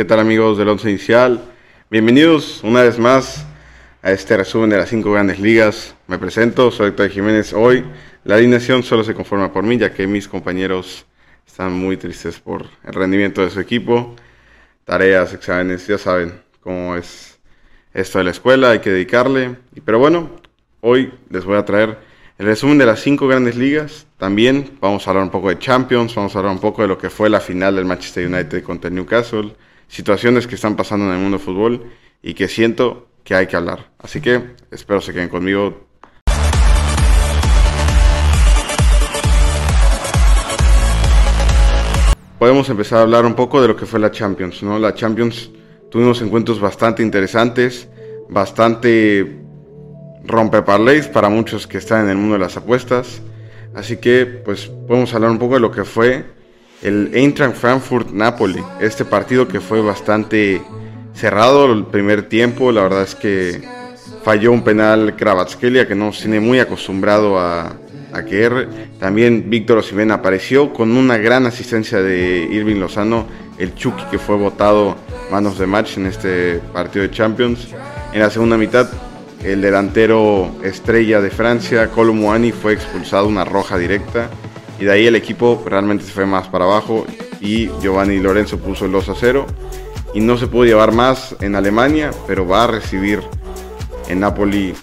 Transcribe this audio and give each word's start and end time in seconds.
¿Qué 0.00 0.06
tal 0.06 0.20
amigos 0.20 0.56
del 0.56 0.66
Once 0.66 0.88
Inicial? 0.88 1.44
Bienvenidos 1.90 2.64
una 2.64 2.80
vez 2.80 2.98
más 2.98 3.44
a 4.00 4.10
este 4.10 4.34
resumen 4.34 4.70
de 4.70 4.78
las 4.78 4.88
cinco 4.88 5.12
grandes 5.12 5.38
ligas. 5.38 5.94
Me 6.06 6.16
presento, 6.16 6.70
soy 6.70 6.88
Héctor 6.88 7.10
Jiménez. 7.10 7.52
Hoy 7.52 7.84
la 8.24 8.36
alineación 8.36 8.82
solo 8.82 9.04
se 9.04 9.12
conforma 9.12 9.52
por 9.52 9.62
mí, 9.62 9.76
ya 9.76 9.92
que 9.92 10.06
mis 10.06 10.26
compañeros 10.26 11.04
están 11.46 11.74
muy 11.74 11.98
tristes 11.98 12.40
por 12.40 12.64
el 12.82 12.94
rendimiento 12.94 13.42
de 13.42 13.50
su 13.50 13.60
equipo. 13.60 14.16
Tareas, 14.86 15.34
exámenes, 15.34 15.86
ya 15.86 15.98
saben 15.98 16.40
cómo 16.62 16.96
es 16.96 17.38
esto 17.92 18.16
de 18.16 18.24
la 18.24 18.30
escuela, 18.30 18.70
hay 18.70 18.78
que 18.78 18.88
dedicarle. 18.88 19.56
Pero 19.84 19.98
bueno, 19.98 20.30
hoy 20.80 21.12
les 21.28 21.44
voy 21.44 21.58
a 21.58 21.64
traer 21.66 21.98
el 22.38 22.46
resumen 22.46 22.78
de 22.78 22.86
las 22.86 23.00
cinco 23.00 23.28
grandes 23.28 23.54
ligas. 23.54 24.06
También 24.16 24.78
vamos 24.80 25.06
a 25.06 25.10
hablar 25.10 25.24
un 25.24 25.30
poco 25.30 25.50
de 25.50 25.58
Champions, 25.58 26.14
vamos 26.14 26.34
a 26.34 26.38
hablar 26.38 26.54
un 26.54 26.60
poco 26.60 26.80
de 26.80 26.88
lo 26.88 26.96
que 26.96 27.10
fue 27.10 27.28
la 27.28 27.40
final 27.40 27.76
del 27.76 27.84
Manchester 27.84 28.26
United 28.26 28.62
contra 28.62 28.88
el 28.88 28.94
Newcastle 28.94 29.52
situaciones 29.90 30.46
que 30.46 30.54
están 30.54 30.76
pasando 30.76 31.06
en 31.06 31.12
el 31.12 31.18
mundo 31.18 31.36
del 31.36 31.44
fútbol 31.44 31.92
y 32.22 32.32
que 32.32 32.46
siento 32.46 33.08
que 33.24 33.34
hay 33.34 33.48
que 33.48 33.56
hablar. 33.56 33.90
Así 33.98 34.20
que 34.20 34.54
espero 34.70 35.00
se 35.00 35.12
queden 35.12 35.28
conmigo. 35.28 35.88
Podemos 42.38 42.70
empezar 42.70 43.00
a 43.00 43.02
hablar 43.02 43.26
un 43.26 43.34
poco 43.34 43.60
de 43.60 43.68
lo 43.68 43.76
que 43.76 43.84
fue 43.84 44.00
la 44.00 44.10
Champions, 44.10 44.62
¿no? 44.62 44.78
La 44.78 44.94
Champions 44.94 45.50
tuvimos 45.90 46.22
encuentros 46.22 46.60
bastante 46.60 47.02
interesantes, 47.02 47.88
bastante 48.30 49.40
rompeparleys 50.24 51.08
para 51.08 51.28
muchos 51.28 51.66
que 51.66 51.78
están 51.78 52.04
en 52.04 52.10
el 52.10 52.16
mundo 52.16 52.34
de 52.34 52.40
las 52.40 52.56
apuestas. 52.56 53.20
Así 53.74 53.96
que 53.96 54.24
pues 54.24 54.68
podemos 54.86 55.12
hablar 55.12 55.32
un 55.32 55.38
poco 55.38 55.54
de 55.54 55.60
lo 55.60 55.70
que 55.70 55.84
fue 55.84 56.24
el 56.82 57.10
Eintracht 57.14 57.56
Frankfurt-Napoli. 57.56 58.62
Este 58.80 59.04
partido 59.04 59.46
que 59.46 59.60
fue 59.60 59.80
bastante 59.80 60.62
cerrado 61.14 61.72
el 61.72 61.84
primer 61.84 62.28
tiempo, 62.28 62.72
la 62.72 62.82
verdad 62.82 63.02
es 63.02 63.14
que 63.14 63.62
falló 64.24 64.52
un 64.52 64.62
penal 64.62 65.16
Kravatskelia 65.16 65.86
que 65.86 65.94
no 65.94 66.10
tiene 66.10 66.40
muy 66.40 66.58
acostumbrado 66.58 67.38
a, 67.38 67.76
a 68.12 68.24
que 68.24 68.66
También 68.98 69.48
Víctor 69.48 69.78
Osimhen 69.78 70.10
apareció 70.10 70.72
con 70.72 70.92
una 70.92 71.18
gran 71.18 71.46
asistencia 71.46 72.00
de 72.02 72.48
Irving 72.50 72.76
Lozano, 72.76 73.26
el 73.58 73.74
Chucky 73.74 74.04
que 74.10 74.18
fue 74.18 74.36
votado 74.36 74.96
manos 75.30 75.58
de 75.58 75.66
match 75.66 75.98
en 75.98 76.06
este 76.06 76.60
partido 76.72 77.02
de 77.02 77.10
Champions. 77.10 77.68
En 78.12 78.20
la 78.20 78.30
segunda 78.30 78.56
mitad, 78.56 78.88
el 79.44 79.60
delantero 79.60 80.50
estrella 80.64 81.20
de 81.20 81.30
Francia, 81.30 81.88
Colomboani, 81.88 82.52
fue 82.52 82.72
expulsado 82.72 83.28
una 83.28 83.44
roja 83.44 83.78
directa 83.78 84.30
y 84.80 84.86
de 84.86 84.92
ahí 84.92 85.06
el 85.06 85.14
equipo 85.14 85.62
realmente 85.64 86.04
se 86.04 86.12
fue 86.12 86.26
más 86.26 86.48
para 86.48 86.64
abajo 86.64 87.06
y 87.40 87.68
Giovanni 87.80 88.18
Lorenzo 88.18 88.58
puso 88.58 88.86
el 88.86 88.92
2 88.92 89.10
a 89.10 89.14
0 89.14 89.46
y 90.14 90.20
no 90.20 90.36
se 90.38 90.46
pudo 90.46 90.64
llevar 90.64 90.92
más 90.92 91.36
en 91.40 91.54
Alemania, 91.54 92.10
pero 92.26 92.48
va 92.48 92.64
a 92.64 92.66
recibir 92.66 93.20
en 94.08 94.20
Napoli 94.20 94.74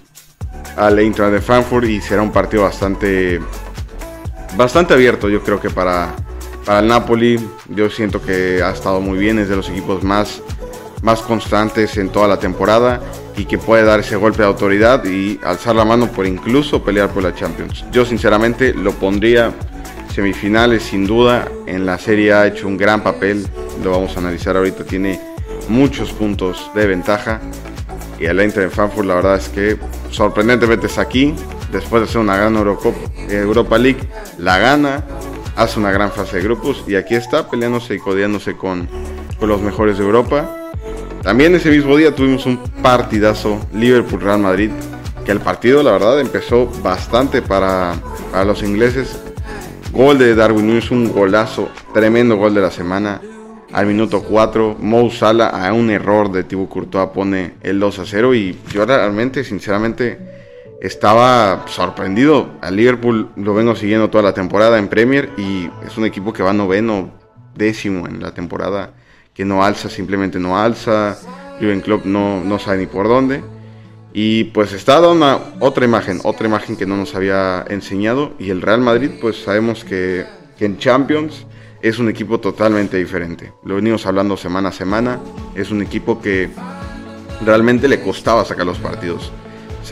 al 0.77 0.99
Eintracht 0.99 1.33
de 1.33 1.41
Frankfurt 1.41 1.87
y 1.87 1.99
será 1.99 2.21
un 2.21 2.31
partido 2.31 2.63
bastante 2.63 3.41
bastante 4.55 4.93
abierto, 4.93 5.27
yo 5.27 5.43
creo 5.43 5.59
que 5.59 5.69
para 5.69 6.15
para 6.63 6.79
el 6.79 6.87
Napoli 6.87 7.39
yo 7.69 7.89
siento 7.89 8.21
que 8.21 8.61
ha 8.61 8.71
estado 8.71 9.01
muy 9.01 9.17
bien, 9.17 9.39
es 9.39 9.49
de 9.49 9.55
los 9.55 9.69
equipos 9.69 10.03
más 10.03 10.41
más 11.01 11.21
constantes 11.21 11.97
en 11.97 12.09
toda 12.09 12.27
la 12.27 12.39
temporada 12.39 13.01
y 13.35 13.45
que 13.45 13.57
puede 13.57 13.83
dar 13.83 13.99
ese 13.99 14.15
golpe 14.15 14.39
de 14.39 14.47
autoridad 14.47 15.03
y 15.05 15.39
alzar 15.43 15.75
la 15.75 15.85
mano 15.85 16.11
por 16.11 16.25
incluso 16.25 16.83
pelear 16.83 17.09
por 17.09 17.23
la 17.23 17.33
Champions. 17.35 17.85
Yo 17.91 18.03
sinceramente 18.03 18.73
lo 18.73 18.91
pondría 18.93 19.53
semifinales 20.17 20.81
sin 20.81 21.05
duda. 21.05 21.47
En 21.67 21.85
la 21.85 21.99
serie 21.99 22.33
ha 22.33 22.47
hecho 22.47 22.67
un 22.67 22.75
gran 22.75 23.03
papel. 23.03 23.45
Lo 23.83 23.91
vamos 23.91 24.15
a 24.15 24.19
analizar 24.19 24.57
ahorita. 24.57 24.83
Tiene 24.83 25.21
muchos 25.69 26.11
puntos 26.11 26.71
de 26.73 26.87
ventaja. 26.87 27.39
Y 28.19 28.25
el 28.25 28.41
Inter 28.41 28.63
de 28.63 28.69
Frankfurt 28.71 29.07
la 29.07 29.13
verdad 29.13 29.35
es 29.35 29.47
que 29.49 29.77
sorprendentemente 30.09 30.87
está 30.87 31.01
aquí. 31.01 31.35
Después 31.71 32.01
de 32.01 32.09
hacer 32.09 32.19
una 32.19 32.35
gran 32.35 32.55
Europa 32.57 33.77
League, 33.77 33.99
la 34.39 34.57
gana. 34.57 35.03
Hace 35.55 35.79
una 35.79 35.91
gran 35.91 36.11
fase 36.11 36.37
de 36.37 36.43
grupos. 36.43 36.83
Y 36.87 36.95
aquí 36.95 37.13
está 37.13 37.47
peleándose 37.47 37.93
y 37.93 37.99
codeándose 37.99 38.57
con, 38.57 38.89
con 39.39 39.49
los 39.49 39.61
mejores 39.61 39.99
de 39.99 40.03
Europa. 40.03 40.71
También 41.21 41.53
ese 41.53 41.69
mismo 41.69 41.95
día 41.95 42.15
tuvimos 42.15 42.47
un 42.47 42.57
partidazo 42.81 43.59
Liverpool-Real 43.71 44.39
Madrid. 44.39 44.71
Que 45.23 45.31
el 45.31 45.41
partido 45.41 45.83
la 45.83 45.91
verdad 45.91 46.19
empezó 46.19 46.65
bastante 46.81 47.43
para, 47.43 47.93
para 48.31 48.45
los 48.45 48.63
ingleses 48.63 49.19
Gol 49.91 50.19
de 50.19 50.35
Darwin 50.35 50.67
Núñez, 50.67 50.91
un 50.91 51.11
golazo, 51.11 51.69
tremendo 51.93 52.35
gol 52.35 52.53
de 52.53 52.61
la 52.61 52.71
semana. 52.71 53.21
Al 53.71 53.85
minuto 53.85 54.21
4, 54.21 54.77
Mo 54.79 55.09
Salah 55.09 55.47
a 55.47 55.73
un 55.73 55.89
error 55.89 56.31
de 56.31 56.43
Thibaut 56.43 56.69
Courtois 56.69 57.09
pone 57.13 57.55
el 57.63 57.79
2 57.79 57.99
a 57.99 58.05
0 58.05 58.35
y 58.35 58.59
yo 58.71 58.85
realmente, 58.85 59.43
sinceramente, 59.43 60.19
estaba 60.81 61.65
sorprendido. 61.67 62.51
Al 62.61 62.75
Liverpool 62.75 63.29
lo 63.37 63.53
vengo 63.53 63.75
siguiendo 63.75 64.09
toda 64.09 64.23
la 64.23 64.33
temporada 64.33 64.77
en 64.77 64.89
Premier 64.89 65.29
y 65.37 65.69
es 65.85 65.97
un 65.97 66.05
equipo 66.05 66.33
que 66.33 66.43
va 66.43 66.53
noveno, 66.53 67.11
décimo 67.55 68.07
en 68.07 68.21
la 68.21 68.33
temporada, 68.33 68.93
que 69.33 69.45
no 69.45 69.63
alza, 69.63 69.89
simplemente 69.89 70.37
no 70.37 70.59
alza. 70.59 71.17
Jürgen 71.59 71.81
Klopp 71.81 72.05
no, 72.05 72.43
no 72.43 72.59
sabe 72.59 72.79
ni 72.79 72.85
por 72.85 73.07
dónde. 73.07 73.41
Y 74.19 74.45
pues 74.45 74.73
está 74.73 74.99
una, 75.07 75.37
otra 75.59 75.85
imagen, 75.85 76.21
otra 76.23 76.47
imagen 76.47 76.75
que 76.75 76.87
no 76.87 76.97
nos 76.97 77.13
había 77.13 77.63
enseñado. 77.69 78.31
Y 78.39 78.49
el 78.49 78.63
Real 78.63 78.81
Madrid, 78.81 79.11
pues 79.21 79.43
sabemos 79.43 79.83
que, 79.83 80.25
en 80.59 80.79
Champions 80.79 81.45
es 81.83 81.99
un 81.99 82.09
equipo 82.09 82.39
totalmente 82.39 82.97
diferente. 82.97 83.53
Lo 83.63 83.75
venimos 83.75 84.07
hablando 84.07 84.35
semana 84.35 84.69
a 84.69 84.71
semana. 84.71 85.19
Es 85.53 85.69
un 85.69 85.83
equipo 85.83 86.19
que 86.19 86.49
realmente 87.45 87.87
le 87.87 88.01
costaba 88.01 88.43
sacar 88.43 88.65
los 88.65 88.79
partidos. 88.79 89.31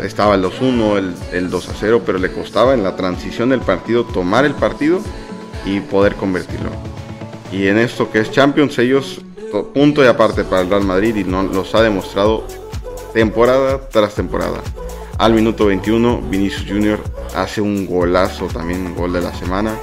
Estaba 0.03 0.33
el 0.33 0.43
2-1, 0.43 0.97
el, 0.97 1.13
el 1.31 1.51
2-0, 1.51 2.01
pero 2.03 2.17
le 2.17 2.31
costaba 2.31 2.73
en 2.73 2.81
la 2.81 2.95
transición 2.95 3.49
del 3.49 3.61
partido 3.61 4.05
tomar 4.05 4.43
el 4.43 4.55
partido 4.55 5.01
y 5.67 5.81
poder 5.81 6.15
convertirlo. 6.15 6.71
Y 7.51 7.67
en 7.67 7.77
esto 7.77 8.11
que 8.11 8.21
es 8.21 8.31
Champions, 8.31 8.79
ellos 8.79 9.21
punto 9.73 10.03
y 10.03 10.07
aparte 10.07 10.43
para 10.43 10.63
el 10.63 10.69
Real 10.69 10.83
Madrid 10.83 11.15
y 11.15 11.23
no, 11.23 11.43
los 11.43 11.75
ha 11.75 11.81
demostrado 11.81 12.45
temporada 13.15 13.79
tras 13.89 14.13
temporada. 14.13 14.59
Al 15.17 15.33
minuto 15.33 15.67
21, 15.67 16.23
Vinicius 16.29 16.67
Jr. 16.67 16.99
hace 17.33 17.61
un 17.61 17.87
golazo, 17.87 18.47
también 18.47 18.85
un 18.85 18.93
gol 18.93 19.13
de 19.13 19.21
la 19.21 19.33
semana. 19.33 19.73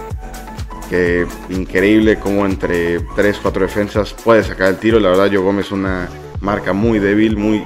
Que 0.90 1.26
increíble 1.48 2.18
como 2.18 2.44
entre 2.44 3.00
3-4 3.00 3.52
defensas 3.60 4.12
puede 4.12 4.44
sacar 4.44 4.68
el 4.68 4.76
tiro. 4.76 5.00
La 5.00 5.08
verdad, 5.08 5.28
Joe 5.28 5.38
Gómez 5.38 5.72
una 5.72 6.10
marca 6.42 6.74
muy 6.74 6.98
débil, 6.98 7.38
muy, 7.38 7.64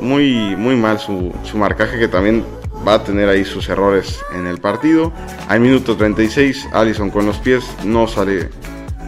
muy, 0.00 0.56
muy 0.56 0.74
mal 0.74 0.98
su, 0.98 1.32
su 1.44 1.56
marcaje 1.56 1.96
que 2.00 2.08
también 2.08 2.44
va 2.86 2.94
a 2.94 3.04
tener 3.04 3.28
ahí 3.28 3.44
sus 3.44 3.68
errores 3.68 4.18
en 4.34 4.48
el 4.48 4.58
partido. 4.58 5.12
Al 5.46 5.60
minuto 5.60 5.96
36, 5.96 6.70
Allison 6.72 7.10
con 7.10 7.24
los 7.24 7.38
pies 7.38 7.62
no 7.84 8.08
sale 8.08 8.50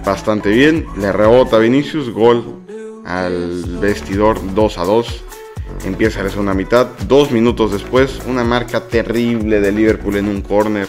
bastante 0.05 0.51
bien. 0.51 0.87
Le 0.97 1.11
rebota 1.11 1.59
Vinicius, 1.59 2.11
gol 2.11 2.61
al 3.05 3.79
vestidor 3.81 4.39
2 4.55 4.79
a 4.79 4.85
2 4.85 5.25
empieza 5.85 6.23
la 6.23 6.31
segunda 6.31 6.55
mitad. 6.55 6.87
Dos 7.07 7.31
minutos 7.31 7.73
después, 7.73 8.21
una 8.27 8.45
marca 8.45 8.81
terrible 8.81 9.61
de 9.61 9.73
Liverpool 9.73 10.17
en 10.17 10.29
un 10.29 10.43
corner. 10.43 10.89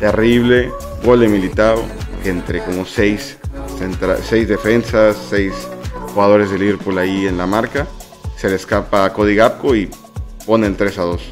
Terrible. 0.00 0.70
Gol 1.04 1.20
de 1.20 1.90
entre 2.24 2.64
como 2.64 2.84
seis, 2.84 3.38
seis 4.22 4.48
defensas, 4.48 5.16
seis 5.28 5.52
jugadores 6.14 6.50
de 6.50 6.58
Liverpool 6.58 6.98
ahí 6.98 7.26
en 7.26 7.36
la 7.36 7.46
marca. 7.46 7.86
Se 8.36 8.48
le 8.48 8.56
escapa 8.56 9.04
a 9.04 9.12
Cody 9.12 9.34
Gapco 9.34 9.74
y 9.74 9.88
pone 10.46 10.66
el 10.66 10.76
3 10.76 10.98
a 10.98 11.02
2. 11.02 11.22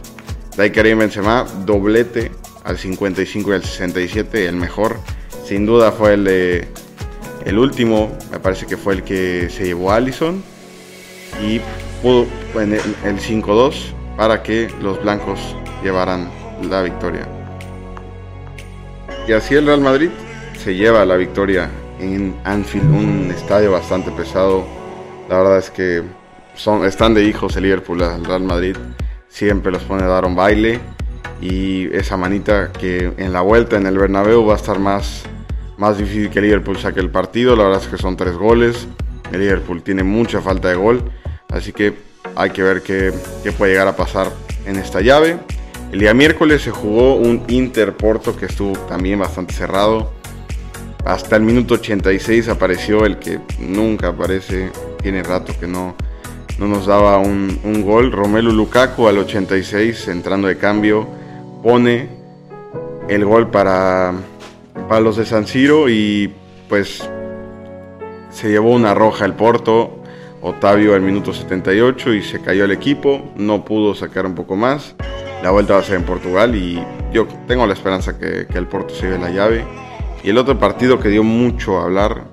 De 0.56 0.72
Karim 0.72 0.98
Benzema, 0.98 1.46
doblete 1.64 2.32
al 2.64 2.78
55 2.78 3.50
y 3.50 3.54
al 3.54 3.64
67, 3.64 4.46
el 4.46 4.56
mejor. 4.56 4.98
Sin 5.44 5.66
duda 5.66 5.92
fue 5.92 6.14
el 6.14 6.24
de, 6.24 6.68
el 7.44 7.58
último, 7.58 8.16
me 8.30 8.38
parece 8.38 8.66
que 8.66 8.76
fue 8.76 8.94
el 8.94 9.02
que 9.02 9.48
se 9.50 9.64
llevó 9.64 9.90
a 9.90 9.96
Allison. 9.96 10.42
Y 11.42 11.60
pudo 12.02 12.26
el, 12.54 13.18
5-2 13.18 13.92
para 14.16 14.42
que 14.42 14.68
los 14.80 15.00
blancos 15.02 15.38
llevaran 15.82 16.28
la 16.68 16.82
victoria. 16.82 17.26
Y 19.26 19.32
así 19.32 19.54
el 19.54 19.66
Real 19.66 19.80
Madrid 19.80 20.10
se 20.58 20.74
lleva 20.74 21.04
la 21.04 21.16
victoria 21.16 21.70
en 22.00 22.34
Anfield, 22.44 22.90
un 22.90 23.30
estadio 23.30 23.72
bastante 23.72 24.10
pesado. 24.10 24.64
La 25.28 25.38
verdad 25.38 25.58
es 25.58 25.70
que 25.70 26.02
son, 26.54 26.84
están 26.84 27.14
de 27.14 27.24
hijos 27.24 27.56
el 27.56 27.64
Liverpool 27.64 28.02
al 28.02 28.24
Real 28.24 28.42
Madrid. 28.42 28.76
Siempre 29.28 29.70
los 29.70 29.82
pone 29.84 30.02
a 30.02 30.06
dar 30.06 30.24
un 30.24 30.34
baile. 30.34 30.80
Y 31.40 31.86
esa 31.96 32.16
manita 32.16 32.70
que 32.72 33.12
en 33.16 33.32
la 33.32 33.40
vuelta 33.40 33.76
en 33.76 33.86
el 33.86 33.96
Bernabéu 33.96 34.44
va 34.44 34.54
a 34.54 34.56
estar 34.56 34.78
más, 34.78 35.22
más 35.78 35.96
difícil 35.96 36.28
que 36.28 36.40
el 36.40 36.46
Liverpool 36.46 36.76
saque 36.76 37.00
el 37.00 37.10
partido. 37.10 37.56
La 37.56 37.64
verdad 37.64 37.82
es 37.82 37.88
que 37.88 37.96
son 37.96 38.16
tres 38.16 38.34
goles. 38.34 38.86
El 39.32 39.40
Liverpool 39.40 39.82
tiene 39.82 40.02
mucha 40.02 40.40
falta 40.40 40.68
de 40.68 40.74
gol. 40.74 41.10
Así 41.52 41.72
que 41.72 41.94
hay 42.36 42.50
que 42.50 42.62
ver 42.62 42.82
qué, 42.82 43.12
puede 43.56 43.72
llegar 43.72 43.88
a 43.88 43.96
pasar 43.96 44.30
en 44.66 44.76
esta 44.76 45.00
llave. 45.00 45.38
El 45.92 46.00
día 46.00 46.14
miércoles 46.14 46.62
se 46.62 46.70
jugó 46.70 47.16
un 47.16 47.42
Inter 47.48 47.96
Porto 47.96 48.36
que 48.36 48.46
estuvo 48.46 48.72
también 48.88 49.18
bastante 49.18 49.54
cerrado. 49.54 50.12
hasta 51.04 51.36
el 51.36 51.42
minuto 51.42 51.74
86 51.74 52.48
apareció 52.48 53.04
el 53.06 53.18
que 53.18 53.40
nunca 53.58 54.08
aparece, 54.08 54.70
tiene 55.02 55.22
rato 55.22 55.52
que 55.58 55.66
no, 55.66 55.96
no 56.58 56.68
nos 56.68 56.86
daba 56.86 57.18
un, 57.18 57.58
un 57.64 57.82
gol. 57.82 58.12
Romelu 58.12 58.52
Lukaku 58.52 59.08
al 59.08 59.18
86 59.18 60.08
entrando 60.08 60.46
de 60.46 60.56
cambio 60.58 61.08
pone 61.62 62.08
el 63.08 63.24
gol 63.24 63.50
para, 63.50 64.12
para 64.88 65.00
los 65.00 65.16
de 65.16 65.26
San 65.26 65.46
Siro 65.46 65.88
y 65.88 66.32
pues 66.68 67.08
se 68.30 68.48
llevó 68.48 68.70
una 68.70 68.94
roja 68.94 69.24
el 69.24 69.34
Porto. 69.34 69.99
Otavio 70.42 70.94
al 70.94 71.02
minuto 71.02 71.34
78 71.34 72.14
y 72.14 72.22
se 72.22 72.40
cayó 72.40 72.64
el 72.64 72.72
equipo, 72.72 73.32
no 73.36 73.64
pudo 73.64 73.94
sacar 73.94 74.24
un 74.24 74.34
poco 74.34 74.56
más. 74.56 74.94
La 75.42 75.50
vuelta 75.50 75.74
va 75.74 75.80
a 75.80 75.82
ser 75.82 75.96
en 75.96 76.04
Portugal 76.04 76.54
y 76.56 76.82
yo 77.12 77.26
tengo 77.46 77.66
la 77.66 77.74
esperanza 77.74 78.18
que, 78.18 78.46
el 78.52 78.66
Porto 78.66 78.94
se 78.94 79.06
lleve 79.06 79.18
la 79.18 79.30
llave. 79.30 79.64
Y 80.22 80.30
el 80.30 80.38
otro 80.38 80.58
partido 80.58 80.98
que 80.98 81.08
dio 81.08 81.22
mucho 81.24 81.78
a 81.78 81.84
hablar, 81.84 82.24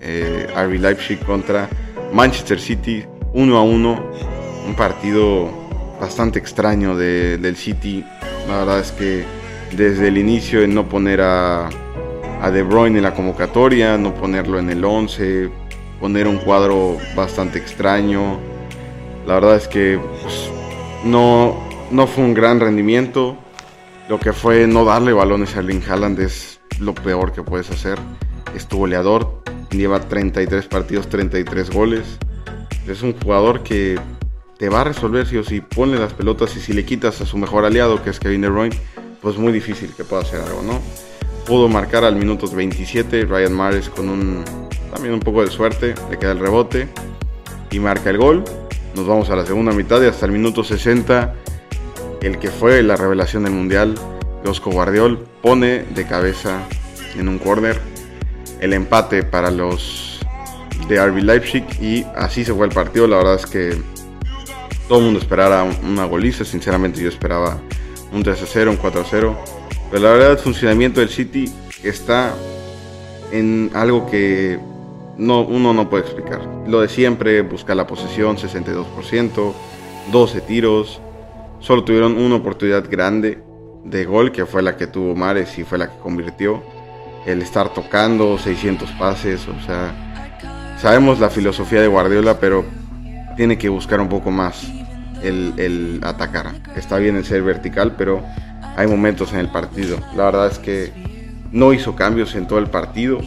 eh, 0.00 0.48
RB 0.56 0.80
Leipzig 0.80 1.18
contra 1.20 1.68
Manchester 2.12 2.60
City, 2.60 3.04
1 3.32 3.56
a 3.56 3.62
1. 3.62 4.04
Un 4.66 4.74
partido 4.74 5.48
bastante 6.00 6.40
extraño 6.40 6.96
del 6.96 7.56
City. 7.56 8.04
La 8.48 8.58
verdad 8.58 8.80
es 8.80 8.90
que 8.90 9.24
desde 9.76 10.08
el 10.08 10.18
inicio 10.18 10.62
en 10.62 10.74
no 10.74 10.88
poner 10.88 11.20
a, 11.20 11.68
a 12.40 12.50
De 12.50 12.62
Bruyne 12.62 12.98
en 12.98 13.04
la 13.04 13.14
convocatoria, 13.14 13.96
no 13.98 14.14
ponerlo 14.14 14.58
en 14.58 14.70
el 14.70 14.84
11, 14.84 15.61
poner 16.02 16.26
un 16.26 16.38
cuadro 16.38 16.98
bastante 17.14 17.60
extraño. 17.60 18.40
La 19.24 19.34
verdad 19.34 19.54
es 19.54 19.68
que 19.68 20.00
pues, 20.20 20.50
no, 21.04 21.56
no 21.92 22.08
fue 22.08 22.24
un 22.24 22.34
gran 22.34 22.58
rendimiento. 22.58 23.36
Lo 24.08 24.18
que 24.18 24.32
fue 24.32 24.66
no 24.66 24.84
darle 24.84 25.12
balones 25.12 25.54
a 25.54 25.60
Erling 25.60 25.80
Haaland 25.88 26.18
es 26.18 26.60
lo 26.80 26.92
peor 26.92 27.30
que 27.32 27.44
puedes 27.44 27.70
hacer. 27.70 28.00
Es 28.52 28.66
tu 28.66 28.78
goleador, 28.78 29.44
lleva 29.70 30.00
33 30.00 30.66
partidos, 30.66 31.08
33 31.08 31.70
goles. 31.70 32.18
Es 32.88 33.02
un 33.02 33.12
jugador 33.12 33.62
que 33.62 33.96
te 34.58 34.68
va 34.68 34.80
a 34.80 34.84
resolver 34.84 35.24
si 35.24 35.36
o 35.36 35.44
si 35.44 35.60
pone 35.60 36.00
las 36.00 36.14
pelotas 36.14 36.56
y 36.56 36.60
si 36.60 36.72
le 36.72 36.84
quitas 36.84 37.20
a 37.20 37.26
su 37.26 37.38
mejor 37.38 37.64
aliado, 37.64 38.02
que 38.02 38.10
es 38.10 38.18
Kevin 38.18 38.40
De 38.40 38.48
Bruyne, 38.48 38.76
pues 39.20 39.38
muy 39.38 39.52
difícil 39.52 39.92
que 39.96 40.02
pueda 40.02 40.22
hacer 40.22 40.40
algo, 40.40 40.62
¿no? 40.62 40.80
Pudo 41.46 41.68
marcar 41.68 42.02
al 42.02 42.16
minuto 42.16 42.48
27 42.48 43.24
Ryan 43.24 43.52
Mares 43.52 43.88
con 43.88 44.08
un 44.08 44.44
también 44.92 45.14
un 45.14 45.20
poco 45.20 45.42
de 45.42 45.50
suerte, 45.50 45.94
le 46.10 46.18
queda 46.18 46.32
el 46.32 46.38
rebote 46.38 46.86
y 47.70 47.78
marca 47.78 48.10
el 48.10 48.18
gol. 48.18 48.44
Nos 48.94 49.06
vamos 49.06 49.30
a 49.30 49.36
la 49.36 49.46
segunda 49.46 49.72
mitad 49.72 50.02
y 50.02 50.06
hasta 50.06 50.26
el 50.26 50.32
minuto 50.32 50.62
60 50.62 51.34
el 52.20 52.38
que 52.38 52.50
fue 52.50 52.82
la 52.82 52.94
revelación 52.94 53.44
del 53.44 53.54
mundial, 53.54 53.94
Josco 54.44 54.70
Guardiol, 54.70 55.26
pone 55.40 55.82
de 55.82 56.06
cabeza 56.06 56.60
en 57.16 57.28
un 57.28 57.38
corner 57.38 57.80
el 58.60 58.74
empate 58.74 59.22
para 59.22 59.50
los 59.50 60.20
de 60.88 61.04
RB 61.04 61.22
Leipzig 61.22 61.64
y 61.80 62.04
así 62.14 62.44
se 62.44 62.52
fue 62.52 62.66
el 62.66 62.72
partido. 62.72 63.06
La 63.06 63.16
verdad 63.16 63.36
es 63.36 63.46
que 63.46 63.74
todo 64.88 64.98
el 64.98 65.06
mundo 65.06 65.20
esperaba 65.20 65.64
una 65.64 66.04
goliza, 66.04 66.44
sinceramente 66.44 67.00
yo 67.00 67.08
esperaba 67.08 67.58
un 68.12 68.22
3 68.22 68.38
0, 68.46 68.70
un 68.70 68.76
4 68.76 69.04
0. 69.10 69.44
Pero 69.90 70.02
la 70.02 70.12
verdad 70.12 70.32
el 70.32 70.38
funcionamiento 70.38 71.00
del 71.00 71.08
City 71.08 71.50
está 71.82 72.34
en 73.32 73.70
algo 73.74 74.08
que 74.08 74.60
no, 75.16 75.42
uno 75.42 75.72
no 75.72 75.90
puede 75.90 76.04
explicar. 76.04 76.40
Lo 76.66 76.80
de 76.80 76.88
siempre, 76.88 77.42
buscar 77.42 77.76
la 77.76 77.86
posesión, 77.86 78.36
62%, 78.36 79.52
12 80.10 80.40
tiros. 80.42 81.00
Solo 81.60 81.84
tuvieron 81.84 82.16
una 82.16 82.36
oportunidad 82.36 82.88
grande 82.90 83.42
de 83.84 84.04
gol, 84.04 84.32
que 84.32 84.46
fue 84.46 84.62
la 84.62 84.76
que 84.76 84.86
tuvo 84.86 85.14
Mares 85.14 85.58
y 85.58 85.64
fue 85.64 85.78
la 85.78 85.90
que 85.90 85.98
convirtió. 85.98 86.62
El 87.26 87.42
estar 87.42 87.72
tocando, 87.72 88.36
600 88.36 88.90
pases, 88.92 89.46
o 89.46 89.60
sea, 89.64 89.94
sabemos 90.80 91.20
la 91.20 91.30
filosofía 91.30 91.80
de 91.80 91.86
Guardiola, 91.86 92.40
pero 92.40 92.64
tiene 93.36 93.58
que 93.58 93.68
buscar 93.68 94.00
un 94.00 94.08
poco 94.08 94.30
más 94.30 94.66
el, 95.22 95.54
el 95.56 96.00
atacar. 96.02 96.52
Está 96.74 96.98
bien 96.98 97.16
el 97.16 97.24
ser 97.24 97.42
vertical, 97.42 97.94
pero 97.96 98.24
hay 98.76 98.88
momentos 98.88 99.32
en 99.32 99.38
el 99.38 99.48
partido. 99.48 99.98
La 100.16 100.24
verdad 100.24 100.48
es 100.48 100.58
que 100.58 100.92
no 101.52 101.72
hizo 101.72 101.94
cambios 101.94 102.34
en 102.34 102.48
todo 102.48 102.58
el 102.58 102.66
partido 102.66 103.20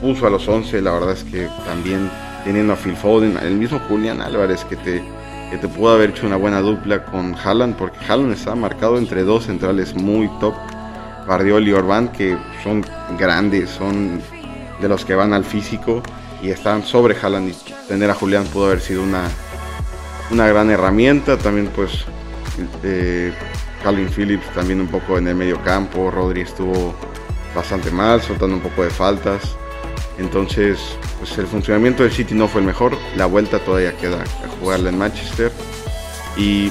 puso 0.00 0.26
a 0.26 0.30
los 0.30 0.46
11, 0.46 0.80
la 0.82 0.92
verdad 0.92 1.12
es 1.12 1.24
que 1.24 1.48
también 1.64 2.10
teniendo 2.44 2.72
a 2.72 2.76
Phil 2.76 2.96
Foden, 2.96 3.36
el 3.42 3.54
mismo 3.54 3.80
Julián 3.88 4.20
Álvarez 4.20 4.64
que 4.64 4.76
te, 4.76 5.02
que 5.50 5.58
te 5.58 5.68
pudo 5.68 5.94
haber 5.94 6.10
hecho 6.10 6.26
una 6.26 6.36
buena 6.36 6.60
dupla 6.60 7.04
con 7.04 7.34
Haaland, 7.34 7.76
porque 7.76 7.98
Haaland 8.06 8.32
está 8.32 8.54
marcado 8.54 8.98
entre 8.98 9.24
dos 9.24 9.46
centrales 9.46 9.94
muy 9.94 10.28
top, 10.38 10.54
Guardiola 11.26 11.66
y 11.66 11.72
Orban, 11.72 12.08
que 12.08 12.36
son 12.62 12.84
grandes, 13.18 13.70
son 13.70 14.20
de 14.80 14.88
los 14.88 15.04
que 15.04 15.14
van 15.14 15.32
al 15.32 15.44
físico 15.44 16.02
y 16.42 16.50
están 16.50 16.84
sobre 16.84 17.16
Haaland 17.20 17.48
y 17.48 17.56
tener 17.88 18.10
a 18.10 18.14
Julián 18.14 18.44
pudo 18.44 18.66
haber 18.66 18.80
sido 18.80 19.02
una, 19.02 19.24
una 20.30 20.46
gran 20.46 20.70
herramienta, 20.70 21.36
también 21.36 21.70
pues 21.74 22.04
eh, 22.82 23.32
Calvin 23.82 24.08
Phillips 24.08 24.52
también 24.54 24.80
un 24.80 24.88
poco 24.88 25.18
en 25.18 25.28
el 25.28 25.34
medio 25.34 25.60
campo, 25.62 26.10
Rodri 26.10 26.42
estuvo 26.42 26.94
bastante 27.54 27.90
mal, 27.90 28.20
soltando 28.20 28.56
un 28.56 28.62
poco 28.62 28.82
de 28.82 28.90
faltas. 28.90 29.56
Entonces, 30.18 30.78
pues 31.18 31.36
el 31.38 31.46
funcionamiento 31.46 32.02
del 32.02 32.12
City 32.12 32.34
no 32.34 32.48
fue 32.48 32.60
el 32.60 32.66
mejor. 32.66 32.96
La 33.16 33.26
vuelta 33.26 33.58
todavía 33.58 33.96
queda 33.96 34.22
a 34.22 34.60
jugarla 34.60 34.90
en 34.90 34.98
Manchester. 34.98 35.52
Y 36.36 36.70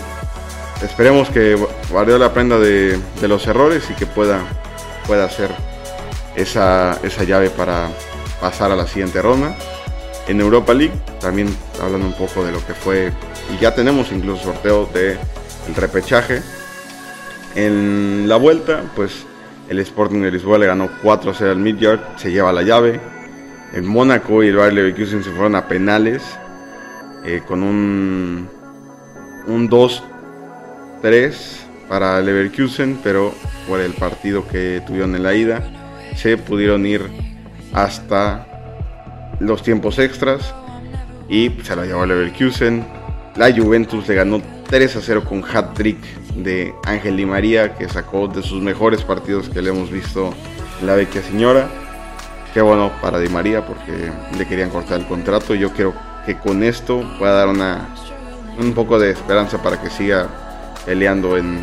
esperemos 0.81 1.30
que 1.30 1.57
Guardiola 1.89 2.27
aprenda 2.27 2.57
de, 2.57 3.00
los 3.21 3.45
errores 3.47 3.83
y 3.89 3.94
que 3.94 4.06
pueda, 4.06 4.42
pueda 5.07 5.25
hacer 5.25 5.51
esa, 6.36 7.00
esa 7.03 7.24
llave 7.24 7.50
para 7.50 7.89
pasar 8.42 8.71
a 8.71 8.75
la 8.75 8.88
siguiente 8.88 9.21
ronda. 9.21 9.56
En 10.27 10.42
Europa 10.42 10.74
League, 10.74 10.94
también 11.21 11.56
hablando 11.80 12.07
un 12.07 12.13
poco 12.13 12.44
de 12.44 12.51
lo 12.51 12.65
que 12.65 12.74
fue, 12.74 13.12
y 13.53 13.62
ya 13.62 13.75
tenemos 13.75 14.12
incluso 14.12 14.45
sorteo 14.45 14.88
del 14.88 15.19
el 15.68 15.75
repechaje. 15.75 16.42
En 17.56 18.27
la 18.27 18.38
vuelta, 18.38 18.83
pues 18.95 19.25
el 19.69 19.80
Sporting 19.80 20.21
de 20.21 20.31
Lisboa 20.31 20.57
le 20.57 20.65
ganó 20.65 20.89
4-0 21.03 21.51
al 21.51 21.57
Midyard, 21.57 22.18
se 22.18 22.31
lleva 22.31 22.51
la 22.51 22.63
llave. 22.63 23.00
El 23.74 23.84
Mónaco 23.84 24.44
y 24.44 24.48
el 24.48 24.56
Bayer 24.56 24.74
Leverkusen 24.74 25.24
se 25.24 25.32
fueron 25.32 25.56
a 25.56 25.68
penales 25.68 26.24
eh, 27.26 27.42
con 27.46 27.64
un, 27.64 28.48
un 29.48 29.70
2-3 29.70 31.34
para 31.90 32.22
Leverkusen, 32.22 33.00
pero 33.04 33.34
por 33.68 33.80
el 33.80 33.94
partido 33.94 34.48
que 34.48 34.82
tuvieron 34.86 35.16
en 35.16 35.24
la 35.24 35.34
ida 35.34 35.64
se 36.16 36.38
pudieron 36.38 36.86
ir 36.86 37.02
hasta 37.74 38.48
los 39.40 39.64
tiempos 39.64 40.00
extras 40.00 40.54
y 41.30 41.52
se 41.64 41.76
la 41.76 41.86
llevó 41.86 42.06
Leverkusen. 42.06 42.86
La 43.36 43.52
Juventus 43.54 44.07
le 44.07 44.16
ganó 44.16 44.42
3 44.69 44.95
a 44.95 45.02
0 45.02 45.24
con 45.28 45.44
hat-trick 45.44 45.98
de 46.36 46.74
Ángel 46.86 47.18
Di 47.18 47.26
María, 47.26 47.76
que 47.76 47.90
sacó 47.90 48.28
de 48.28 48.42
sus 48.42 48.62
mejores 48.62 49.02
partidos 49.02 49.50
que 49.50 49.62
le 49.62 49.69
hemos 49.72 49.92
visto 49.92 50.34
en 50.80 50.88
la 50.88 50.95
vecchia 50.95 51.22
señora. 51.22 51.68
Qué 52.56 52.62
bueno 52.62 52.90
para 53.02 53.19
Di 53.19 53.28
María 53.28 53.66
porque 53.66 54.09
le 54.38 54.47
querían 54.47 54.69
cortar 54.69 55.02
el 55.02 55.06
contrato. 55.06 55.56
Yo 55.56 55.74
quiero 55.74 55.94
que 56.26 56.38
con 56.38 56.64
esto 56.64 57.04
pueda 57.19 57.33
dar 57.33 57.50
una, 57.50 57.90
un 58.57 58.74
poco 58.74 58.97
de 58.97 59.12
esperanza 59.12 59.62
para 59.62 59.81
que 59.81 59.90
siga 59.90 60.30
peleando 60.85 61.35
en 61.35 61.59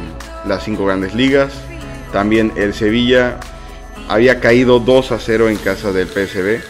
las 0.46 0.64
cinco 0.64 0.84
grandes 0.84 1.14
ligas. 1.14 1.54
También 2.12 2.52
el 2.56 2.74
Sevilla 2.74 3.40
había 4.06 4.38
caído 4.38 4.80
2 4.80 5.12
a 5.12 5.18
0 5.18 5.48
en 5.48 5.56
casa 5.56 5.92
del 5.92 6.08
PSB, 6.08 6.60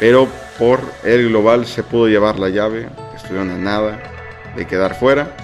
pero 0.00 0.26
por 0.58 0.80
el 1.04 1.28
global 1.28 1.64
se 1.64 1.84
pudo 1.84 2.08
llevar 2.08 2.40
la 2.40 2.48
llave. 2.48 2.88
Estuvieron 3.14 3.48
a 3.52 3.58
nada 3.58 4.02
de 4.56 4.66
quedar 4.66 4.98
fuera. 4.98 5.36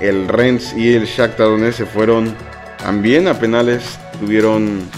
El 0.00 0.28
Rennes 0.28 0.72
y 0.74 0.94
el 0.94 1.04
Shakhtar 1.04 1.48
Donetsk 1.48 1.76
se 1.76 1.84
fueron 1.84 2.34
también 2.78 3.28
a 3.28 3.38
penales. 3.38 3.98
Tuvieron 4.18 4.88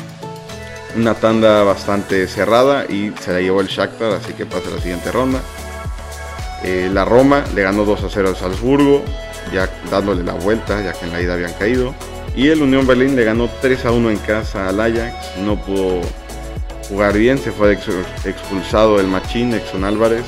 una 0.97 1.15
tanda 1.15 1.62
bastante 1.62 2.26
cerrada 2.26 2.87
y 2.87 3.12
se 3.21 3.33
la 3.33 3.41
llevó 3.41 3.61
el 3.61 3.69
Shakhtar, 3.69 4.12
así 4.12 4.33
que 4.33 4.47
pasa 4.47 4.71
la 4.71 4.81
siguiente 4.81 5.12
ronda. 5.12 5.41
Eh, 6.62 6.91
la 6.93 7.05
Roma 7.05 7.45
le 7.55 7.62
ganó 7.62 7.85
2 7.85 8.05
a 8.05 8.09
0 8.11 8.29
al 8.31 8.37
Salzburgo, 8.37 9.05
ya 9.53 9.71
dándole 9.91 10.25
la 10.25 10.35
vuelta, 10.35 10.83
ya 10.83 10.93
que 10.93 11.07
en 11.07 11.12
la 11.12 11.21
ida 11.21 11.35
habían 11.35 11.53
caído. 11.55 11.95
Y 12.35 12.49
el 12.49 12.62
Unión 12.62 12.87
Berlín 12.87 13.17
le 13.17 13.25
ganó 13.25 13.49
3 13.61 13.87
a 13.87 13.93
1 13.93 14.11
en 14.11 14.19
casa 14.19 14.69
al 14.69 14.81
Ajax, 14.81 15.38
no 15.38 15.57
pudo 15.61 16.00
jugar 16.88 17.17
bien, 17.17 17.38
se 17.38 17.53
fue 17.53 17.79
expulsado 18.25 19.00
el 19.00 19.07
Machín, 19.07 19.55
Exxon 19.55 19.85
Álvarez. 19.85 20.25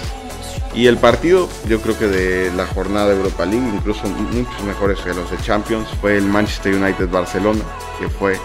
Y 0.75 0.87
el 0.87 0.99
partido, 0.99 1.49
yo 1.67 1.81
creo 1.81 1.99
que 1.99 2.07
de 2.07 2.53
la 2.55 2.67
jornada 2.67 3.13
Europa 3.13 3.47
League, 3.47 3.69
incluso 3.75 4.07
muchos 4.07 4.63
mejores 4.65 5.01
que 5.01 5.15
los 5.15 5.31
de 5.31 5.39
Champions, 5.39 5.89
fue 6.01 6.17
el 6.17 6.25
Manchester 6.25 6.75
United 6.75 7.09
Barcelona, 7.09 7.63
que 7.99 8.09
fue 8.09 8.39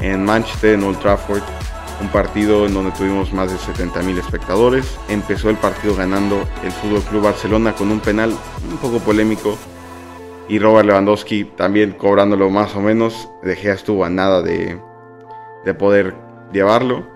en 0.00 0.24
Manchester, 0.24 0.74
en 0.74 0.84
Old 0.84 0.98
Trafford, 1.00 1.42
un 2.00 2.08
partido 2.08 2.66
en 2.66 2.74
donde 2.74 2.90
tuvimos 2.92 3.32
más 3.32 3.50
de 3.50 3.58
70 3.58 4.02
mil 4.02 4.18
espectadores. 4.18 4.98
Empezó 5.08 5.50
el 5.50 5.56
partido 5.56 5.94
ganando 5.94 6.42
el 6.62 6.72
Fútbol 6.72 7.02
Club 7.02 7.22
Barcelona 7.24 7.74
con 7.74 7.90
un 7.90 8.00
penal 8.00 8.34
un 8.70 8.76
poco 8.78 8.98
polémico 8.98 9.56
y 10.48 10.58
Robert 10.58 10.86
Lewandowski 10.86 11.44
también 11.44 11.92
cobrándolo 11.92 12.50
más 12.50 12.74
o 12.76 12.80
menos. 12.80 13.28
De 13.42 13.56
Gea 13.56 13.74
estuvo 13.74 14.04
a 14.04 14.10
nada 14.10 14.42
de, 14.42 14.78
de 15.64 15.74
poder 15.74 16.14
llevarlo. 16.52 17.12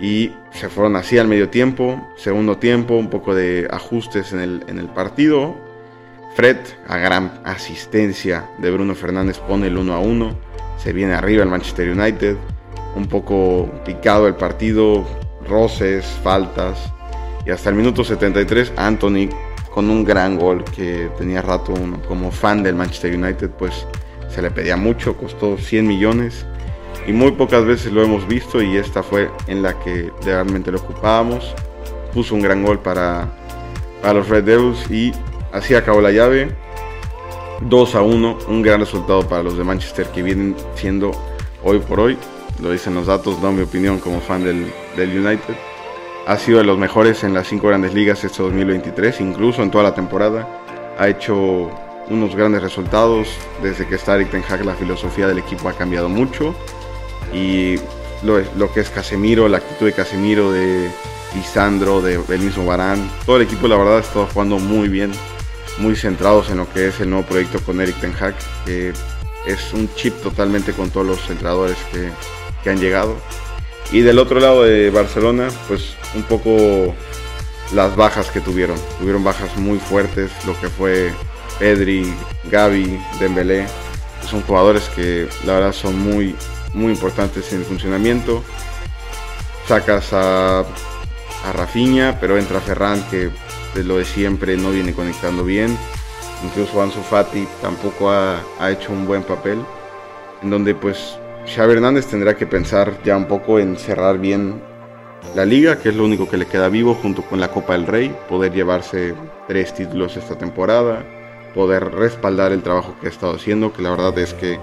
Y 0.00 0.32
se 0.50 0.68
fueron 0.68 0.96
así 0.96 1.18
al 1.18 1.28
medio 1.28 1.48
tiempo, 1.48 2.00
segundo 2.16 2.56
tiempo, 2.58 2.94
un 2.94 3.08
poco 3.08 3.34
de 3.34 3.68
ajustes 3.70 4.32
en 4.32 4.40
el, 4.40 4.64
en 4.66 4.78
el 4.78 4.86
partido. 4.86 5.54
Fred, 6.34 6.56
a 6.88 6.96
gran 6.96 7.40
asistencia 7.44 8.48
de 8.58 8.70
Bruno 8.70 8.94
Fernández, 8.94 9.38
pone 9.38 9.66
el 9.66 9.76
1 9.76 9.94
a 9.94 9.98
1. 9.98 10.36
Se 10.78 10.92
viene 10.92 11.14
arriba 11.14 11.42
el 11.42 11.48
Manchester 11.48 11.90
United. 11.90 12.36
Un 12.94 13.06
poco 13.06 13.70
picado 13.84 14.26
el 14.26 14.34
partido, 14.34 15.04
roces, 15.46 16.04
faltas. 16.22 16.92
Y 17.46 17.50
hasta 17.50 17.70
el 17.70 17.74
minuto 17.74 18.04
73, 18.04 18.72
Anthony 18.76 19.28
con 19.72 19.88
un 19.88 20.04
gran 20.04 20.38
gol 20.38 20.64
que 20.64 21.10
tenía 21.16 21.40
rato 21.40 21.72
uno 21.72 22.00
como 22.06 22.30
fan 22.30 22.62
del 22.62 22.74
Manchester 22.74 23.16
United, 23.16 23.50
pues 23.50 23.86
se 24.28 24.42
le 24.42 24.50
pedía 24.50 24.76
mucho, 24.76 25.16
costó 25.16 25.56
100 25.56 25.86
millones 25.86 26.44
y 27.06 27.12
muy 27.12 27.32
pocas 27.32 27.64
veces 27.64 27.92
lo 27.92 28.02
hemos 28.02 28.26
visto 28.28 28.62
y 28.62 28.76
esta 28.76 29.02
fue 29.02 29.30
en 29.46 29.62
la 29.62 29.78
que 29.80 30.10
realmente 30.24 30.70
lo 30.70 30.78
ocupábamos. 30.78 31.54
Puso 32.12 32.34
un 32.34 32.42
gran 32.42 32.62
gol 32.62 32.78
para, 32.80 33.28
para 34.00 34.14
los 34.14 34.28
Red 34.28 34.44
Devils 34.44 34.90
y 34.90 35.12
así 35.52 35.74
acabó 35.74 36.00
la 36.00 36.12
llave. 36.12 36.54
2 37.68 37.94
a 37.94 38.02
1, 38.02 38.38
un 38.48 38.62
gran 38.62 38.80
resultado 38.80 39.26
para 39.26 39.42
los 39.42 39.56
de 39.56 39.64
Manchester 39.64 40.06
que 40.08 40.22
vienen 40.22 40.56
siendo 40.74 41.12
hoy 41.62 41.78
por 41.78 42.00
hoy, 42.00 42.18
lo 42.60 42.70
dicen 42.70 42.94
los 42.94 43.06
datos, 43.06 43.40
no 43.40 43.52
mi 43.52 43.62
opinión 43.62 43.98
como 43.98 44.20
fan 44.20 44.44
del, 44.44 44.72
del 44.96 45.18
United. 45.18 45.54
Ha 46.26 46.36
sido 46.38 46.58
de 46.58 46.64
los 46.64 46.78
mejores 46.78 47.24
en 47.24 47.34
las 47.34 47.48
cinco 47.48 47.68
grandes 47.68 47.94
ligas 47.94 48.22
este 48.22 48.42
2023, 48.42 49.20
incluso 49.20 49.62
en 49.62 49.70
toda 49.70 49.84
la 49.84 49.94
temporada. 49.94 50.60
Ha 50.98 51.08
hecho 51.08 51.70
unos 52.08 52.36
grandes 52.36 52.62
resultados. 52.62 53.28
Desde 53.62 53.86
que 53.86 53.96
está 53.96 54.14
Eric 54.14 54.30
Ten 54.30 54.44
Hag, 54.48 54.64
la 54.64 54.74
filosofía 54.74 55.26
del 55.26 55.38
equipo 55.38 55.68
ha 55.68 55.72
cambiado 55.72 56.08
mucho. 56.08 56.54
Y 57.32 57.76
lo, 58.22 58.72
que 58.72 58.80
es 58.80 58.90
Casemiro, 58.90 59.48
la 59.48 59.58
actitud 59.58 59.86
de 59.86 59.92
Casemiro, 59.92 60.52
de 60.52 60.90
Lisandro, 61.34 62.00
de, 62.00 62.18
del 62.18 62.40
mismo 62.40 62.66
Barán, 62.66 63.10
todo 63.26 63.36
el 63.36 63.42
equipo, 63.42 63.66
la 63.66 63.76
verdad, 63.76 63.96
ha 63.96 64.00
estado 64.00 64.28
jugando 64.32 64.58
muy 64.58 64.88
bien, 64.88 65.10
muy 65.82 65.96
centrados 65.96 66.48
en 66.50 66.58
lo 66.58 66.72
que 66.72 66.88
es 66.88 67.00
el 67.00 67.10
nuevo 67.10 67.26
proyecto 67.26 67.60
con 67.60 67.80
Eric 67.80 68.00
Ten 68.00 68.14
Hag, 68.18 68.34
que 68.64 68.92
es 69.46 69.72
un 69.72 69.92
chip 69.96 70.14
totalmente 70.22 70.72
con 70.72 70.90
todos 70.90 71.06
los 71.06 71.28
entrenadores 71.28 71.76
que, 71.90 72.10
que 72.62 72.70
han 72.70 72.78
llegado. 72.78 73.16
Y 73.90 74.00
del 74.00 74.20
otro 74.20 74.38
lado 74.38 74.62
de 74.62 74.90
Barcelona, 74.90 75.48
pues 75.66 75.94
un 76.14 76.22
poco 76.22 76.94
las 77.74 77.96
bajas 77.96 78.30
que 78.30 78.40
tuvieron. 78.40 78.78
Tuvieron 79.00 79.24
bajas 79.24 79.56
muy 79.56 79.78
fuertes, 79.78 80.30
lo 80.46 80.58
que 80.60 80.68
fue 80.68 81.12
Pedri, 81.58 82.14
Gaby, 82.44 83.00
Dembélé. 83.18 83.66
Son 84.30 84.40
jugadores 84.42 84.84
que 84.94 85.28
la 85.44 85.54
verdad 85.54 85.72
son 85.72 85.98
muy, 85.98 86.36
muy 86.74 86.92
importantes 86.92 87.52
en 87.52 87.58
el 87.58 87.64
funcionamiento. 87.64 88.44
Sacas 89.66 90.12
a, 90.12 90.60
a 90.60 91.52
Rafinha, 91.52 92.18
pero 92.20 92.38
entra 92.38 92.60
Ferran 92.60 93.02
que 93.10 93.30
de 93.74 93.84
lo 93.84 93.98
de 93.98 94.04
siempre 94.04 94.56
no 94.56 94.70
viene 94.70 94.94
conectando 94.94 95.44
bien. 95.44 95.76
Incluso 96.44 96.82
Ansu 96.82 97.00
Fati 97.00 97.46
tampoco 97.60 98.10
ha, 98.10 98.40
ha 98.58 98.70
hecho 98.70 98.92
un 98.92 99.06
buen 99.06 99.22
papel. 99.22 99.58
En 100.42 100.50
donde 100.50 100.74
pues 100.74 101.18
Xavi 101.46 101.74
Hernández 101.74 102.06
tendrá 102.06 102.36
que 102.36 102.46
pensar 102.46 103.02
ya 103.04 103.16
un 103.16 103.26
poco 103.26 103.58
en 103.58 103.76
cerrar 103.76 104.18
bien 104.18 104.60
la 105.34 105.44
liga, 105.44 105.78
que 105.78 105.88
es 105.88 105.96
lo 105.96 106.04
único 106.04 106.28
que 106.28 106.36
le 106.36 106.46
queda 106.46 106.68
vivo 106.68 106.94
junto 106.94 107.22
con 107.22 107.40
la 107.40 107.50
Copa 107.50 107.72
del 107.72 107.86
Rey, 107.86 108.14
poder 108.28 108.52
llevarse 108.52 109.14
tres 109.48 109.72
títulos 109.74 110.16
esta 110.16 110.36
temporada, 110.36 111.04
poder 111.54 111.92
respaldar 111.92 112.52
el 112.52 112.62
trabajo 112.62 112.94
que 113.00 113.06
ha 113.06 113.10
estado 113.10 113.34
haciendo, 113.34 113.72
que 113.72 113.82
la 113.82 113.90
verdad 113.90 114.18
es 114.18 114.34
que 114.34 114.58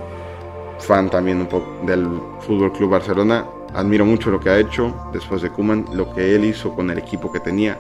fan 0.80 1.10
también 1.10 1.40
un 1.40 1.48
poco 1.48 1.86
del 1.86 2.08
Fútbol 2.42 2.72
Club 2.72 2.92
Barcelona, 2.92 3.46
admiro 3.74 4.06
mucho 4.06 4.32
lo 4.32 4.40
que 4.40 4.50
ha 4.50 4.60
hecho 4.60 4.96
después 5.12 5.42
de 5.42 5.50
Kuman, 5.50 5.86
lo 5.94 6.14
que 6.14 6.36
él 6.36 6.46
hizo 6.46 6.74
con 6.76 6.90
el 6.90 6.98
equipo 6.98 7.32
que 7.32 7.40
tenía. 7.40 7.78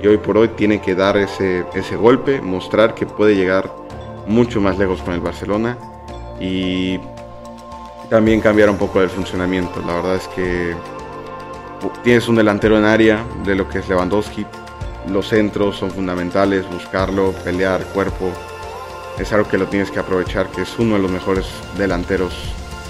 Y 0.00 0.06
hoy 0.06 0.18
por 0.18 0.38
hoy 0.38 0.48
tiene 0.48 0.80
que 0.80 0.94
dar 0.94 1.16
ese, 1.16 1.64
ese 1.74 1.96
golpe, 1.96 2.40
mostrar 2.40 2.94
que 2.94 3.06
puede 3.06 3.34
llegar 3.34 3.70
mucho 4.26 4.60
más 4.60 4.78
lejos 4.78 5.02
con 5.02 5.14
el 5.14 5.20
Barcelona 5.20 5.76
y 6.40 7.00
también 8.08 8.40
cambiar 8.40 8.70
un 8.70 8.78
poco 8.78 9.02
el 9.02 9.10
funcionamiento. 9.10 9.80
La 9.86 9.94
verdad 9.94 10.16
es 10.16 10.28
que 10.28 10.74
tienes 12.02 12.28
un 12.28 12.36
delantero 12.36 12.78
en 12.78 12.84
área 12.84 13.24
de 13.44 13.54
lo 13.54 13.68
que 13.68 13.78
es 13.78 13.88
Lewandowski. 13.88 14.46
Los 15.08 15.28
centros 15.28 15.76
son 15.76 15.90
fundamentales, 15.90 16.68
buscarlo, 16.70 17.32
pelear, 17.44 17.82
cuerpo. 17.86 18.30
Es 19.18 19.32
algo 19.32 19.48
que 19.48 19.58
lo 19.58 19.66
tienes 19.66 19.90
que 19.90 19.98
aprovechar, 19.98 20.48
que 20.48 20.62
es 20.62 20.78
uno 20.78 20.94
de 20.94 21.02
los 21.02 21.10
mejores 21.10 21.46
delanteros 21.76 22.34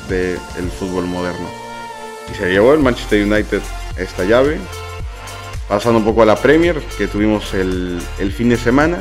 del 0.09 0.71
fútbol 0.71 1.07
moderno. 1.07 1.49
Y 2.31 2.35
se 2.35 2.51
llevó 2.51 2.75
el 2.75 2.81
Manchester 2.81 3.25
United 3.25 3.63
esta 3.97 4.25
llave. 4.25 4.59
Pasando 5.69 5.99
un 5.99 6.05
poco 6.05 6.23
a 6.23 6.25
la 6.27 6.37
Premier, 6.37 6.81
que 6.97 7.07
tuvimos 7.09 7.53
el, 7.53 8.01
fin 8.35 8.49
de 8.49 8.57
semana, 8.57 9.01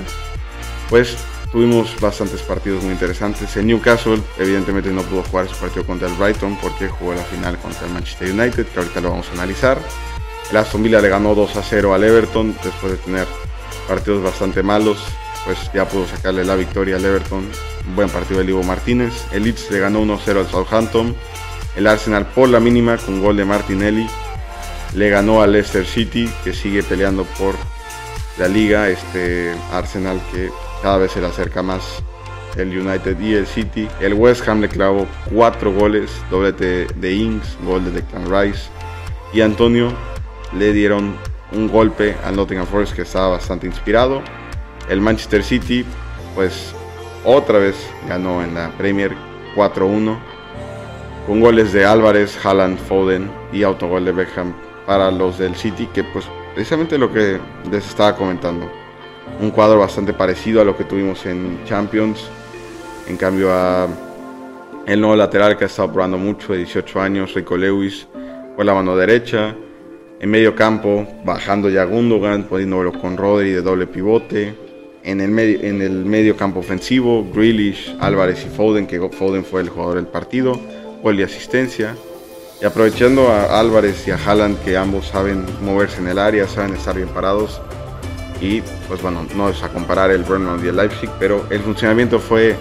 pues 0.90 1.16
tuvimos 1.50 1.98
bastantes 2.02 2.42
partidos 2.42 2.84
muy 2.84 2.92
interesantes. 2.92 3.56
El 3.56 3.68
Newcastle, 3.68 4.22
evidentemente, 4.38 4.90
no 4.92 5.02
pudo 5.04 5.24
jugar 5.24 5.48
su 5.48 5.56
partido 5.56 5.86
contra 5.86 6.10
el 6.10 6.16
Brighton 6.16 6.58
porque 6.62 6.90
jugó 6.90 7.14
la 7.14 7.24
final 7.24 7.58
contra 7.60 7.88
el 7.88 7.94
Manchester 7.94 8.32
United, 8.32 8.66
que 8.66 8.80
ahorita 8.80 9.00
lo 9.00 9.12
vamos 9.12 9.30
a 9.30 9.34
analizar. 9.34 9.80
El 10.52 10.58
Aston 10.58 10.84
Villa 10.84 11.00
le 11.00 11.08
ganó 11.08 11.36
2 11.36 11.56
a 11.56 11.64
0 11.64 11.94
al 11.94 12.04
Everton 12.04 12.54
después 12.62 12.92
de 12.92 12.98
tener 12.98 13.28
partidos 13.88 14.22
bastante 14.22 14.62
malos. 14.62 14.98
Pues 15.46 15.58
ya 15.74 15.88
pudo 15.88 16.06
sacarle 16.06 16.44
la 16.44 16.56
victoria 16.56 16.98
al 16.98 17.06
Everton. 17.06 17.50
Un 17.88 17.96
buen 17.96 18.10
partido 18.10 18.42
de 18.42 18.48
Ivo 18.48 18.64
Martínez. 18.64 19.14
El 19.32 19.44
Leeds 19.44 19.72
le 19.72 19.80
ganó 19.80 20.02
1 20.02 20.20
0 20.26 20.42
al 20.42 20.48
Southampton. 20.48 21.16
El 21.78 21.88
Arsenal 21.88 22.26
por 22.26 22.50
la 22.50 22.60
mínima 22.60 22.98
con 22.98 23.22
gol 23.22 23.38
de 23.38 23.46
Martinelli 23.46 24.06
le 24.98 25.12
ganó 25.12 25.44
al 25.44 25.52
Leicester 25.52 25.86
City 25.86 26.28
que 26.44 26.54
sigue 26.54 26.82
peleando 26.82 27.24
por 27.38 27.54
la 28.40 28.48
liga. 28.48 28.90
Este 28.90 29.54
Arsenal 29.72 30.20
que 30.32 30.50
cada 30.82 30.98
vez 30.98 31.12
se 31.12 31.22
le 31.22 31.28
acerca 31.28 31.62
más 31.62 32.04
el 32.56 32.70
United 32.76 33.20
y 33.20 33.36
el 33.36 33.46
City. 33.46 33.88
El 34.02 34.16
West 34.16 34.48
Ham 34.48 34.60
le 34.60 34.70
clavó 34.70 35.06
cuatro 35.32 35.72
goles, 35.72 36.12
doblete 36.32 36.88
de 36.96 37.14
Ings, 37.14 37.58
gol 37.64 37.86
de 37.86 37.92
Declan 37.92 38.26
Rice. 38.26 38.70
Y 39.34 39.42
Antonio 39.42 39.94
le 40.58 40.74
dieron 40.74 41.16
un 41.52 41.68
golpe 41.68 42.16
al 42.26 42.36
Nottingham 42.36 42.66
Forest 42.66 42.96
que 42.96 43.04
estaba 43.04 43.30
bastante 43.30 43.68
inspirado. 43.68 44.24
El 44.90 45.00
Manchester 45.00 45.44
City, 45.44 45.86
pues 46.34 46.74
otra 47.24 47.60
vez 47.60 47.76
ganó 48.10 48.42
en 48.44 48.56
la 48.56 48.72
Premier 48.72 49.12
4-1 49.56 50.18
con 51.28 51.40
goles 51.40 51.72
de 51.72 51.86
Álvarez, 51.86 52.36
Haaland, 52.44 52.80
Foden 52.80 53.30
y 53.54 53.62
autogol 53.62 54.04
de 54.06 54.14
Beckham 54.14 54.67
para 54.88 55.12
los 55.12 55.38
del 55.38 55.56
City, 55.56 55.88
que 55.94 56.04
pues 56.06 56.26
precisamente 56.56 56.98
lo 56.98 57.14
que 57.14 57.40
les 57.70 57.86
estaba 57.86 58.16
comentando 58.16 58.68
un 59.40 59.52
cuadro 59.52 59.80
bastante 59.80 60.14
parecido 60.14 60.62
a 60.62 60.64
lo 60.64 60.76
que 60.76 60.86
tuvimos 60.86 61.26
en 61.26 61.60
Champions. 61.66 62.30
En 63.08 63.18
cambio 63.18 63.52
a 63.52 63.88
el 64.88 65.02
nuevo 65.02 65.16
lateral 65.16 65.58
que 65.58 65.66
ha 65.66 65.68
estado 65.68 65.92
probando 65.92 66.18
mucho, 66.18 66.54
de 66.54 66.60
18 66.60 67.02
años, 67.02 67.34
Rico 67.34 67.58
Lewis, 67.58 68.08
por 68.56 68.66
la 68.66 68.74
mano 68.74 68.96
derecha. 68.96 69.54
En 70.20 70.30
medio 70.32 70.56
campo, 70.56 71.06
bajando 71.24 71.70
ya 71.70 71.84
Gundogan, 71.84 72.46
poniéndolo 72.46 72.94
con 72.94 73.18
Rodri 73.18 73.52
de 73.52 73.62
doble 73.62 73.86
pivote. 73.86 74.56
En 75.04 75.22
el, 75.22 75.30
medio, 75.30 75.62
en 75.62 75.82
el 75.82 76.06
medio 76.06 76.36
campo 76.36 76.60
ofensivo, 76.60 77.26
Grealish, 77.34 77.96
Álvarez 78.00 78.46
y 78.46 78.50
Foden, 78.50 78.88
que 78.88 79.00
Foden 79.10 79.46
fue 79.46 79.62
el 79.62 79.70
jugador 79.70 79.96
del 79.96 80.08
partido, 80.08 80.60
gol 81.04 81.20
y 81.20 81.24
asistencia. 81.24 81.96
Y 82.62 82.66
aprovechando 82.66 83.32
a 83.32 83.60
Álvarez 83.60 84.08
y 84.08 84.12
a 84.12 84.16
Haaland, 84.18 84.60
que 84.64 84.78
ambos 84.78 85.08
saben 85.08 85.46
moverse 85.62 86.00
en 86.00 86.08
el 86.08 86.18
área, 86.18 86.48
saben 86.48 86.74
estar 86.74 86.96
bien 86.96 87.10
parados, 87.10 87.62
y 88.42 88.62
pues 88.88 89.02
bueno, 89.02 89.26
no 89.36 89.50
es 89.50 89.62
a 89.64 89.70
comparar 89.70 90.12
el 90.12 90.24
Burnham 90.24 90.64
y 90.64 90.68
el 90.68 90.78
Leipzig, 90.78 91.10
pero 91.20 91.46
el 91.50 91.62
funcionamiento 91.62 92.20
fue, 92.20 92.56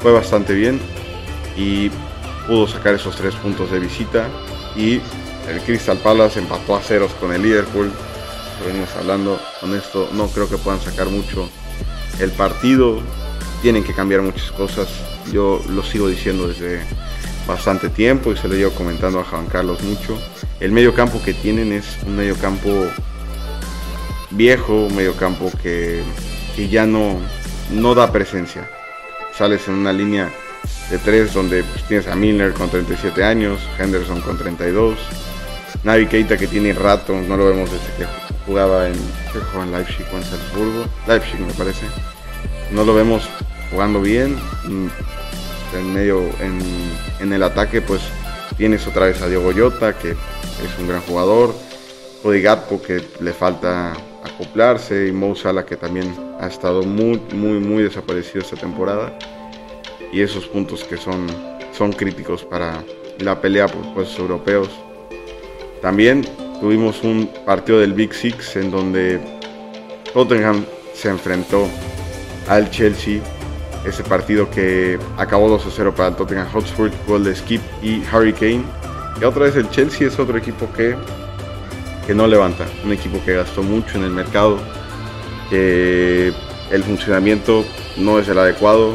fue 0.00 0.12
bastante 0.12 0.54
bien 0.54 0.80
y 1.56 1.90
pudo 2.46 2.66
sacar 2.68 2.94
esos 2.94 3.16
tres 3.16 3.34
puntos 3.36 3.70
de 3.70 3.78
visita 3.78 4.28
y 4.76 5.00
el 5.48 5.60
Crystal 5.64 5.96
Palace 5.98 6.40
empató 6.40 6.76
a 6.76 6.80
ceros 6.80 7.12
con 7.14 7.32
el 7.32 7.42
Liverpool. 7.42 7.90
Venimos 8.66 8.94
hablando 8.96 9.40
con 9.60 9.74
esto, 9.74 10.08
no 10.12 10.28
creo 10.28 10.48
que 10.48 10.56
puedan 10.58 10.80
sacar 10.80 11.08
mucho 11.08 11.48
el 12.20 12.30
partido. 12.30 13.00
Tienen 13.62 13.82
que 13.82 13.94
cambiar 13.94 14.20
muchas 14.22 14.50
cosas. 14.52 14.88
Yo 15.32 15.60
lo 15.70 15.82
sigo 15.82 16.08
diciendo 16.08 16.48
desde 16.48 16.82
bastante 17.46 17.88
tiempo 17.88 18.32
y 18.32 18.36
se 18.36 18.48
lo 18.48 18.54
llevo 18.54 18.72
comentando 18.72 19.20
a 19.20 19.24
Juan 19.24 19.46
Carlos 19.46 19.82
mucho. 19.82 20.18
El 20.60 20.72
medio 20.72 20.94
campo 20.94 21.20
que 21.22 21.34
tienen 21.34 21.72
es 21.72 21.98
un 22.06 22.16
medio 22.16 22.36
campo 22.36 22.70
viejo, 24.30 24.88
medio 24.94 25.14
campo 25.14 25.50
que, 25.62 26.02
que 26.56 26.68
ya 26.68 26.86
no, 26.86 27.18
no 27.70 27.94
da 27.94 28.12
presencia. 28.12 28.68
Sales 29.36 29.66
en 29.68 29.74
una 29.74 29.92
línea 29.92 30.32
de 30.90 30.98
tres 30.98 31.34
donde 31.34 31.62
pues, 31.64 31.84
tienes 31.84 32.06
a 32.06 32.14
Milner 32.14 32.52
con 32.52 32.70
37 32.70 33.22
años, 33.24 33.60
Henderson 33.78 34.20
con 34.20 34.38
32, 34.38 34.96
Navi 35.82 36.06
Keita 36.06 36.36
que 36.36 36.46
tiene 36.46 36.72
rato, 36.72 37.14
no 37.14 37.36
lo 37.36 37.46
vemos 37.46 37.70
desde 37.70 37.86
que 37.98 38.06
jugaba 38.46 38.88
en, 38.88 38.94
en 38.94 39.72
Leipzig 39.72 40.06
o 40.12 40.16
en 40.16 40.24
Salzburgo, 40.24 40.84
Leipzig 41.06 41.40
me 41.40 41.52
parece. 41.52 41.86
No 42.70 42.84
lo 42.84 42.94
vemos 42.94 43.28
jugando 43.70 44.00
bien. 44.00 44.36
En 45.72 45.92
medio, 45.92 46.20
en, 46.40 46.60
en 47.20 47.32
el 47.32 47.42
ataque, 47.42 47.80
pues 47.80 48.00
tienes 48.56 48.86
otra 48.86 49.06
vez 49.06 49.20
a 49.22 49.28
Diego 49.28 49.50
Llota, 49.52 49.98
que 49.98 50.10
es 50.10 50.78
un 50.78 50.88
gran 50.88 51.00
jugador 51.02 51.54
Cody 52.24 52.40
Gatpo 52.40 52.80
que 52.80 53.02
le 53.20 53.32
falta 53.34 53.92
acoplarse 54.24 55.08
y 55.08 55.12
Mo 55.12 55.34
Salah 55.34 55.66
que 55.66 55.76
también 55.76 56.14
ha 56.40 56.46
estado 56.46 56.82
muy, 56.82 57.20
muy, 57.34 57.58
muy 57.58 57.82
desaparecido 57.82 58.40
esta 58.40 58.56
temporada. 58.56 59.18
Y 60.10 60.22
esos 60.22 60.46
puntos 60.46 60.84
que 60.84 60.96
son, 60.96 61.26
son 61.76 61.92
críticos 61.92 62.42
para 62.42 62.82
la 63.18 63.38
pelea 63.40 63.68
por 63.68 63.82
puestos 63.92 64.18
europeos. 64.18 64.70
También 65.82 66.24
tuvimos 66.60 67.02
un 67.02 67.28
partido 67.44 67.80
del 67.80 67.92
Big 67.92 68.14
Six 68.14 68.56
en 68.56 68.70
donde 68.70 69.20
Tottenham 70.14 70.64
se 70.94 71.10
enfrentó 71.10 71.68
al 72.48 72.70
Chelsea. 72.70 73.20
Ese 73.84 74.02
partido 74.02 74.50
que 74.50 74.98
acabó 75.18 75.48
2 75.48 75.66
0 75.74 75.94
para 75.94 76.08
el 76.08 76.16
Tottenham 76.16 76.48
Hotspur, 76.50 76.90
gol 77.06 77.24
de 77.24 77.34
Skip 77.34 77.60
y 77.82 78.02
Harry 78.10 78.32
Kane. 78.32 78.64
Y 79.20 79.24
otra 79.24 79.44
vez 79.44 79.56
el 79.56 79.70
Chelsea 79.70 80.08
es 80.08 80.18
otro 80.18 80.38
equipo 80.38 80.68
que, 80.72 80.96
que 82.06 82.14
no 82.14 82.26
levanta. 82.26 82.66
Un 82.84 82.92
equipo 82.92 83.22
que 83.24 83.34
gastó 83.34 83.62
mucho 83.62 83.98
en 83.98 84.04
el 84.04 84.10
mercado. 84.10 84.58
El 85.50 86.82
funcionamiento 86.84 87.64
no 87.96 88.18
es 88.18 88.28
el 88.28 88.38
adecuado. 88.38 88.94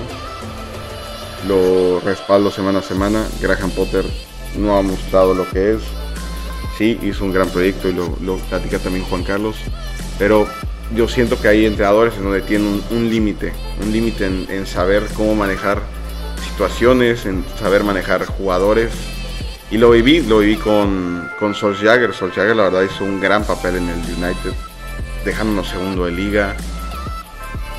Lo 1.48 2.00
respaldo 2.02 2.52
semana 2.52 2.80
a 2.80 2.82
semana. 2.82 3.26
Graham 3.42 3.72
Potter 3.72 4.04
no 4.58 4.78
ha 4.78 4.82
mostrado 4.82 5.34
lo 5.34 5.48
que 5.50 5.74
es. 5.74 5.82
Sí, 6.78 6.98
hizo 7.02 7.26
un 7.26 7.32
gran 7.32 7.50
proyecto 7.50 7.90
y 7.90 7.94
lo, 7.94 8.18
lo 8.22 8.38
platica 8.38 8.80
también 8.80 9.06
Juan 9.06 9.24
Carlos. 9.24 9.56
Pero 10.18 10.48
yo 10.96 11.08
siento 11.08 11.40
que 11.40 11.48
hay 11.48 11.66
entrenadores 11.66 12.16
en 12.18 12.24
donde 12.24 12.42
tienen 12.42 12.82
un, 12.90 13.10
límite, 13.10 13.54
un 13.82 13.92
límite 13.92 14.26
en, 14.26 14.66
saber 14.66 15.04
cómo 15.16 15.36
manejar 15.36 15.82
situaciones, 16.44 17.26
en 17.26 17.44
saber 17.60 17.84
manejar 17.84 18.26
jugadores. 18.26 18.92
Y 19.72 19.78
lo 19.78 19.92
viví, 19.92 20.22
lo 20.22 20.40
viví 20.40 20.56
con, 20.56 21.30
con 21.40 21.54
Solskjaer. 21.54 22.14
Solskjaer 22.14 22.56
la 22.56 22.64
verdad 22.64 22.84
hizo 22.84 23.04
un 23.04 23.20
gran 23.20 23.44
papel 23.44 23.76
en 23.76 23.90
el 23.90 23.98
United, 23.98 24.54
dejándonos 25.24 25.68
segundo 25.68 26.06
de 26.06 26.12
liga, 26.12 26.56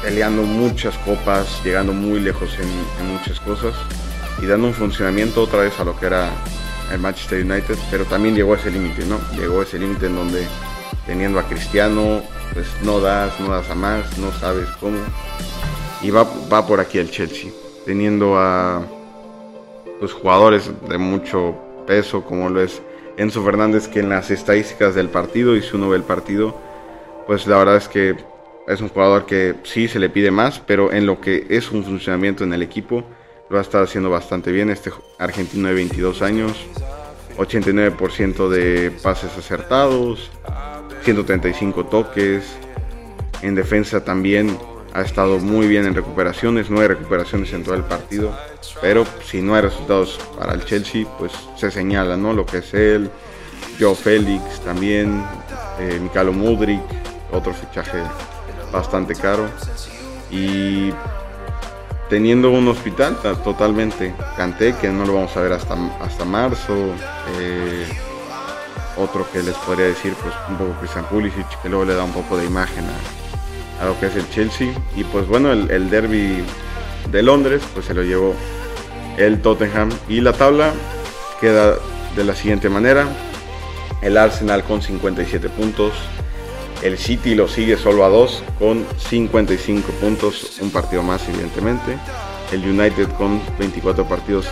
peleando 0.03 0.43
muchas 0.43 0.97
copas, 0.99 1.61
llegando 1.65 1.93
muy 1.93 2.21
lejos 2.21 2.55
en, 2.59 2.69
en 3.05 3.13
muchas 3.13 3.41
cosas 3.41 3.75
y 4.41 4.47
dando 4.47 4.69
un 4.69 4.75
funcionamiento 4.75 5.43
otra 5.43 5.61
vez 5.61 5.79
a 5.81 5.85
lo 5.85 5.99
que 5.99 6.07
era 6.07 6.31
el 6.93 6.99
Manchester 6.99 7.45
United, 7.45 7.77
pero 7.91 8.05
también 8.05 8.35
llegó 8.35 8.55
a 8.55 8.57
ese 8.57 8.71
límite, 8.71 9.05
¿no? 9.05 9.19
Llegó 9.37 9.61
a 9.61 9.65
ese 9.65 9.79
límite 9.79 10.07
en 10.07 10.17
donde 10.17 10.47
teniendo 11.07 11.39
a 11.39 11.45
Cristiano, 11.45 12.23
pues 12.53 12.67
no 12.83 13.01
das, 13.01 13.39
no 13.41 13.49
das 13.49 13.71
a 13.71 13.75
más, 13.75 14.19
no 14.19 14.33
sabes 14.33 14.69
cómo. 14.81 14.99
Y 16.03 16.11
va, 16.11 16.27
va 16.53 16.67
por 16.67 16.81
aquí 16.81 16.99
el 16.99 17.11
Chelsea, 17.11 17.51
teniendo 17.85 18.39
a 18.39 18.83
los 20.01 20.13
pues, 20.13 20.13
jugadores 20.13 20.71
de 20.89 20.99
mucho 20.99 21.55
peso, 21.87 22.25
como 22.25 22.49
lo 22.49 22.63
es 22.63 22.81
Enzo 23.17 23.45
Fernández, 23.45 23.87
que 23.87 24.01
en 24.01 24.09
las 24.09 24.31
estadísticas 24.31 24.95
del 24.95 25.09
partido, 25.09 25.57
y 25.57 25.63
si 25.63 25.77
uno 25.77 25.91
ve 25.91 25.97
el 25.97 26.05
partido, 26.05 26.57
pues 27.27 27.47
la 27.47 27.59
verdad 27.59 27.77
es 27.77 27.89
que 27.89 28.17
es 28.67 28.81
un 28.81 28.89
jugador 28.89 29.27
que 29.27 29.57
sí 29.65 29.89
se 29.89 29.99
le 29.99 30.09
pide 30.09 30.31
más, 30.31 30.61
pero 30.61 30.93
en 30.93 31.05
lo 31.05 31.21
que 31.21 31.47
es 31.51 31.71
un 31.71 31.85
funcionamiento 31.85 32.45
en 32.45 32.55
el 32.55 32.63
equipo, 32.63 33.05
lo 33.51 33.59
ha 33.59 33.61
estado 33.61 33.85
haciendo 33.85 34.09
bastante 34.09 34.53
bien. 34.53 34.71
Este 34.71 34.91
argentino 35.19 35.69
de 35.69 35.75
22 35.75 36.23
años, 36.23 36.53
89% 37.37 38.49
de 38.49 38.91
pases 39.03 39.37
acertados, 39.37 40.31
135 41.03 41.87
toques. 41.87 42.45
En 43.43 43.55
defensa 43.55 44.05
también 44.05 44.57
ha 44.93 45.03
estado 45.03 45.39
muy 45.39 45.67
bien 45.67 45.87
en 45.87 45.95
recuperaciones, 45.95 46.67
nueve 46.69 46.95
recuperaciones 46.95 47.53
en 47.53 47.65
todo 47.65 47.75
el 47.75 47.85
partido. 47.85 48.37
Pero 48.81 49.05
si 49.25 49.41
no 49.41 49.55
hay 49.55 49.63
resultados 49.63 50.19
para 50.39 50.55
el 50.55 50.65
Chelsea, 50.65 51.07
pues 51.19 51.33
se 51.57 51.71
señala 51.71 52.17
¿no? 52.17 52.33
lo 52.33 52.45
que 52.45 52.59
es 52.59 52.75
él, 52.75 53.11
Joe 53.79 53.95
Félix 53.95 54.61
también, 54.61 55.25
eh, 55.79 55.99
Mikalo 56.03 56.33
Mudrik, 56.33 56.81
otro 57.33 57.53
fichaje 57.55 57.99
bastante 58.73 59.15
caro. 59.15 59.49
Y 60.31 60.93
teniendo 62.09 62.51
un 62.51 62.69
hospital 62.69 63.17
totalmente, 63.45 64.15
Canté, 64.37 64.75
que 64.77 64.89
no 64.89 65.07
lo 65.07 65.15
vamos 65.15 65.37
a 65.37 65.41
ver 65.41 65.53
hasta, 65.53 65.75
hasta 66.01 66.25
marzo. 66.25 66.75
Eh, 67.39 67.87
otro 68.97 69.31
que 69.31 69.43
les 69.43 69.55
podría 69.57 69.87
decir, 69.87 70.15
pues 70.23 70.35
un 70.49 70.57
poco 70.57 70.73
Christian 70.81 71.05
Pulisic, 71.07 71.47
que 71.63 71.69
luego 71.69 71.85
le 71.85 71.95
da 71.95 72.05
un 72.05 72.13
poco 72.13 72.37
de 72.37 72.47
imagen 72.47 72.85
a, 73.81 73.87
lo 73.87 73.99
que 73.99 74.07
es 74.07 74.17
el 74.17 74.29
Chelsea. 74.31 74.73
Y 74.97 75.05
pues 75.05 75.27
bueno, 75.27 75.53
el, 75.53 75.91
derby 75.91 76.45
de 77.11 77.23
Londres, 77.23 77.63
pues 77.73 77.87
se 77.87 77.95
lo 77.95 78.03
llevó 78.03 78.35
el 79.17 79.41
Tottenham. 79.41 79.91
Y 80.09 80.21
la 80.21 80.33
tabla 80.33 80.73
queda 81.41 81.77
de 82.17 82.25
la 82.25 82.35
siguiente 82.35 82.69
manera. 82.69 83.07
El 84.03 84.17
Arsenal 84.17 84.65
con 84.65 84.83
57 84.83 85.49
puntos. 85.51 85.93
El 86.83 86.97
City 86.97 87.35
lo 87.35 87.47
sigue 87.47 87.77
solo 87.77 88.05
a 88.05 88.09
2 88.09 88.43
con 88.59 88.87
55 88.97 89.93
puntos, 90.01 90.59
un 90.61 90.71
partido 90.71 91.03
más 91.03 91.29
evidentemente. 91.29 91.99
El 92.53 92.63
United 92.63 93.09
con 93.19 93.41
24 93.59 94.07
partidos 94.07 94.47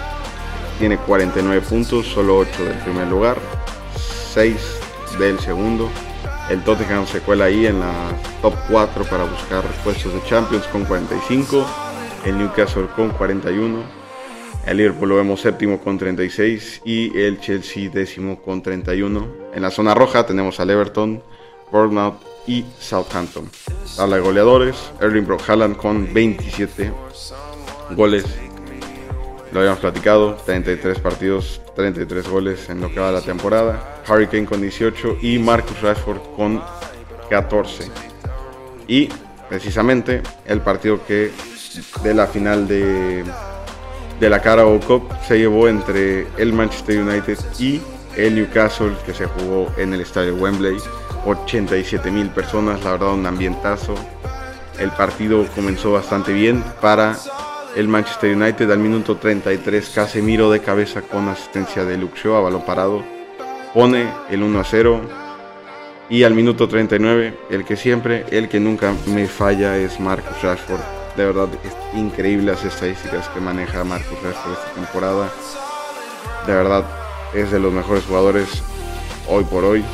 tiene 0.78 0.98
49 0.98 1.66
puntos, 1.66 2.06
solo 2.06 2.38
8 2.38 2.64
del 2.64 2.76
primer 2.78 3.08
lugar. 3.08 3.38
6 4.34 4.56
del 5.18 5.38
segundo. 5.40 5.88
El 6.50 6.62
Tottenham 6.62 7.06
se 7.06 7.20
cuela 7.20 7.46
ahí 7.46 7.66
en 7.66 7.80
la 7.80 7.92
top 8.40 8.54
4 8.70 9.04
para 9.04 9.24
buscar 9.24 9.62
puestos 9.84 10.12
de 10.12 10.22
Champions 10.24 10.66
con 10.68 10.84
45. 10.84 11.66
El 12.24 12.38
Newcastle 12.38 12.86
con 12.96 13.10
41. 13.10 13.98
El 14.66 14.76
Liverpool 14.76 15.08
lo 15.08 15.16
vemos 15.16 15.40
séptimo 15.40 15.80
con 15.80 15.98
36 15.98 16.82
y 16.84 17.18
el 17.18 17.40
Chelsea 17.40 17.90
décimo 17.90 18.40
con 18.42 18.62
31. 18.62 19.28
En 19.54 19.62
la 19.62 19.70
zona 19.70 19.94
roja 19.94 20.26
tenemos 20.26 20.60
al 20.60 20.70
Everton, 20.70 21.22
Bournemouth 21.70 22.20
y 22.46 22.64
Southampton. 22.78 23.48
Tabla 23.96 24.16
de 24.16 24.22
goleadores, 24.22 24.76
Erling 25.00 25.26
Brock 25.26 25.48
Haaland 25.48 25.76
con 25.76 26.12
27 26.12 26.92
goles. 27.94 28.24
Lo 29.52 29.60
habíamos 29.60 29.80
platicado, 29.80 30.34
33 30.44 30.98
partidos, 30.98 31.60
33 31.74 32.28
goles 32.28 32.68
en 32.68 32.80
lo 32.80 32.92
que 32.92 33.00
va 33.00 33.10
la 33.10 33.22
temporada. 33.22 34.02
Hurricane 34.06 34.44
con 34.44 34.60
18 34.60 35.18
y 35.22 35.38
Marcus 35.38 35.80
Rashford 35.80 36.20
con 36.36 36.62
14. 37.30 37.84
Y 38.86 39.08
precisamente 39.48 40.22
el 40.44 40.60
partido 40.60 41.00
que 41.06 41.30
de 42.02 42.14
la 42.14 42.26
final 42.26 42.68
de, 42.68 43.24
de 44.20 44.30
la 44.30 44.40
Carabao 44.42 44.80
Cup 44.80 45.08
se 45.26 45.38
llevó 45.38 45.68
entre 45.68 46.26
el 46.36 46.52
Manchester 46.52 47.00
United 47.00 47.38
y 47.58 47.80
el 48.16 48.34
Newcastle 48.34 48.96
que 49.06 49.14
se 49.14 49.26
jugó 49.26 49.72
en 49.78 49.94
el 49.94 50.02
estadio 50.02 50.34
Wembley. 50.34 50.76
87 51.24 52.10
mil 52.10 52.28
personas, 52.30 52.82
la 52.84 52.92
verdad 52.92 53.14
un 53.14 53.26
ambientazo. 53.26 53.94
El 54.78 54.90
partido 54.90 55.46
comenzó 55.54 55.92
bastante 55.92 56.32
bien 56.32 56.62
para 56.80 57.16
el 57.76 57.88
Manchester 57.88 58.34
United 58.34 58.70
al 58.70 58.78
minuto 58.78 59.16
33, 59.16 59.90
Casemiro 59.90 60.50
de 60.50 60.60
cabeza 60.60 61.02
con 61.02 61.28
asistencia 61.28 61.84
de 61.84 61.96
Luxio 61.96 62.36
a 62.36 62.40
balón 62.40 62.64
parado, 62.64 63.04
pone 63.74 64.08
el 64.30 64.42
1 64.42 64.60
a 64.60 64.64
0 64.64 65.00
y 66.10 66.22
al 66.22 66.34
minuto 66.34 66.68
39, 66.68 67.38
el 67.50 67.64
que 67.64 67.76
siempre, 67.76 68.24
el 68.30 68.48
que 68.48 68.60
nunca 68.60 68.94
me 69.06 69.26
falla 69.26 69.76
es 69.76 70.00
Marcus 70.00 70.42
Rashford. 70.42 70.80
De 71.16 71.26
verdad, 71.26 71.48
es 71.64 71.98
increíble 71.98 72.52
las 72.52 72.64
estadísticas 72.64 73.28
que 73.28 73.40
maneja 73.40 73.84
Marcus 73.84 74.22
Rashford 74.22 74.52
esta 74.52 74.72
temporada. 74.74 75.28
De 76.46 76.54
verdad, 76.54 76.84
es 77.34 77.50
de 77.50 77.60
los 77.60 77.72
mejores 77.72 78.04
jugadores 78.04 78.48
hoy 79.28 79.44
por 79.44 79.64
hoy. 79.64 79.84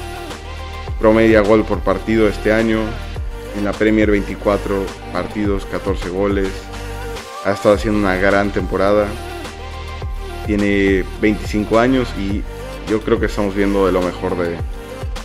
Promedia 1.00 1.40
gol 1.40 1.64
por 1.64 1.80
partido 1.80 2.28
este 2.28 2.52
año. 2.52 2.78
En 3.56 3.64
la 3.64 3.72
Premier 3.72 4.10
24 4.10 4.84
partidos, 5.12 5.64
14 5.66 6.08
goles 6.10 6.48
ha 7.44 7.52
estado 7.52 7.74
haciendo 7.74 7.98
una 7.98 8.16
gran 8.16 8.50
temporada. 8.50 9.06
Tiene 10.46 11.04
25 11.20 11.78
años 11.78 12.08
y 12.18 12.42
yo 12.90 13.00
creo 13.00 13.18
que 13.18 13.26
estamos 13.26 13.54
viendo 13.54 13.86
de 13.86 13.92
lo 13.92 14.02
mejor 14.02 14.36
de, 14.36 14.56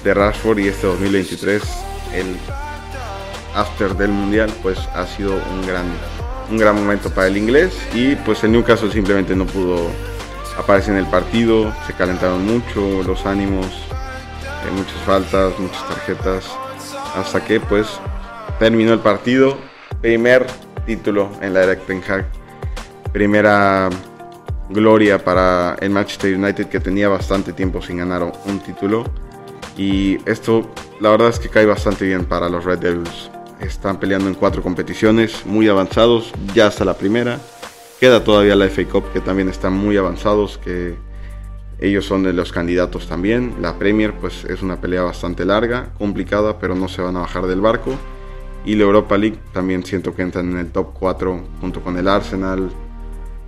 de 0.03 0.13
Rashford 0.13 0.60
y 0.60 0.67
este 0.67 0.88
2023, 0.88 1.62
el 2.13 2.38
after 3.55 3.95
del 3.95 4.12
mundial, 4.12 4.51
pues 4.62 4.79
ha 4.93 5.05
sido 5.05 5.34
un 5.34 5.65
gran, 5.65 5.86
un 6.49 6.58
gran 6.58 6.75
momento 6.75 7.10
para 7.10 7.27
el 7.27 7.38
inglés 7.38 7.77
y 7.93 8.15
pues 8.15 8.43
el 8.43 8.51
Newcastle 8.51 8.91
simplemente 8.91 9.36
no 9.36 9.45
pudo 9.45 9.89
aparecer 10.58 10.93
en 10.93 10.99
el 10.99 11.08
partido, 11.08 11.73
se 11.88 11.93
calentaron 11.93 12.45
mucho 12.45 13.03
los 13.03 13.25
ánimos, 13.25 13.65
eh, 13.65 14.71
muchas 14.75 14.97
faltas, 15.05 15.58
muchas 15.60 15.88
tarjetas, 15.88 16.45
hasta 17.15 17.43
que 17.43 17.60
pues 17.60 17.88
terminó 18.60 18.93
el 18.93 18.99
partido, 18.99 19.58
primer 20.01 20.45
título 20.89 21.30
en 21.39 21.54
la 21.54 21.62
era 21.65 21.75
Ten 21.75 22.02
Hag. 22.02 22.25
Primera 23.13 23.89
gloria 24.71 25.23
para 25.23 25.78
el 25.82 25.91
Manchester 25.91 26.36
United 26.36 26.65
que 26.65 26.80
tenía 26.80 27.08
bastante 27.08 27.54
tiempo 27.54 27.80
sin 27.80 27.97
ganar 27.97 28.23
un 28.23 28.60
título. 28.60 29.06
Y 29.78 30.17
esto 30.28 30.67
la 30.99 31.12
verdad 31.12 31.30
es 31.30 31.38
que 31.38 31.47
cae 31.47 31.67
bastante 31.67 32.06
bien 32.06 32.25
para 32.25 32.49
los 32.49 32.65
Red 32.65 32.80
Devils. 32.80 33.30
Están 33.60 33.99
peleando 33.99 34.28
en 34.30 34.34
cuatro 34.34 34.63
competiciones 34.63 35.45
muy 35.45 35.67
avanzados, 35.67 36.32
ya 36.56 36.65
hasta 36.65 36.86
la 36.86 36.95
primera. 36.95 37.38
Queda 37.99 38.23
todavía 38.23 38.56
la 38.56 38.67
FA 38.67 38.86
Cup 38.86 39.13
que 39.13 39.21
también 39.21 39.47
están 39.47 39.73
muy 39.73 39.95
avanzados, 39.95 40.58
que 40.58 40.95
Ellos 41.82 42.06
son 42.06 42.23
de 42.23 42.34
los 42.34 42.52
candidatos 42.52 43.08
también. 43.08 43.58
La 43.62 43.78
Premier 43.78 44.13
pues 44.13 44.43
es 44.43 44.63
una 44.63 44.82
pelea 44.82 45.04
bastante 45.04 45.45
larga, 45.45 45.93
complicada, 45.99 46.58
pero 46.58 46.73
no 46.73 46.88
se 46.88 47.04
van 47.04 47.15
a 47.15 47.19
bajar 47.19 47.45
del 47.45 47.62
barco. 47.62 47.95
Y 48.65 48.76
la 48.76 48.84
Europa 48.84 49.17
League 49.17 49.39
también 49.54 49.86
siento 49.86 50.15
que 50.15 50.22
entran 50.22 50.52
en 50.52 50.58
el 50.58 50.72
top 50.72 50.93
4 50.93 51.43
junto 51.62 51.82
con 51.82 51.98
el 51.98 52.08
Arsenal. 52.08 52.69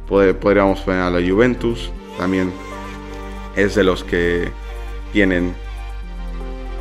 podríamos 0.07 0.81
poner 0.81 1.01
a 1.01 1.09
la 1.09 1.19
Juventus. 1.27 1.91
También 2.17 2.51
es 3.55 3.75
de 3.75 3.83
los 3.83 4.03
que 4.03 4.49
tienen 5.13 5.53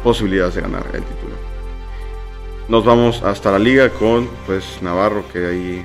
posibilidades 0.03 0.55
de 0.55 0.61
ganar 0.63 0.85
el 0.95 1.03
título. 1.03 1.35
Nos 2.69 2.85
vamos 2.85 3.23
hasta 3.23 3.51
la 3.51 3.59
liga 3.59 3.91
con 3.91 4.29
pues 4.47 4.81
Navarro 4.81 5.25
que 5.33 5.47
ahí, 5.47 5.85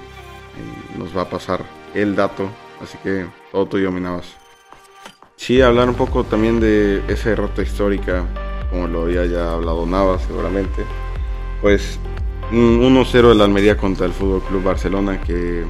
nos 0.97 1.15
va 1.17 1.23
a 1.23 1.29
pasar 1.29 1.63
el 1.93 2.15
dato. 2.15 2.49
Así 2.81 2.97
que 3.03 3.25
todo 3.51 3.65
tuyo, 3.65 3.91
mi 3.91 4.01
Navas. 4.01 4.35
Sí, 5.35 5.61
hablar 5.61 5.89
un 5.89 5.95
poco 5.95 6.23
también 6.23 6.59
de 6.59 7.03
esa 7.07 7.29
derrota 7.29 7.61
histórica, 7.61 8.25
como 8.69 8.87
lo 8.87 9.03
había 9.03 9.25
ya 9.25 9.53
hablado 9.53 9.85
Navas 9.85 10.21
seguramente. 10.27 10.83
Pues 11.61 11.99
1-0 12.51 13.31
el 13.31 13.41
Almería 13.41 13.77
contra 13.77 14.05
el 14.05 14.13
Fútbol 14.13 14.41
Club 14.43 14.63
Barcelona 14.63 15.19
que 15.21 15.65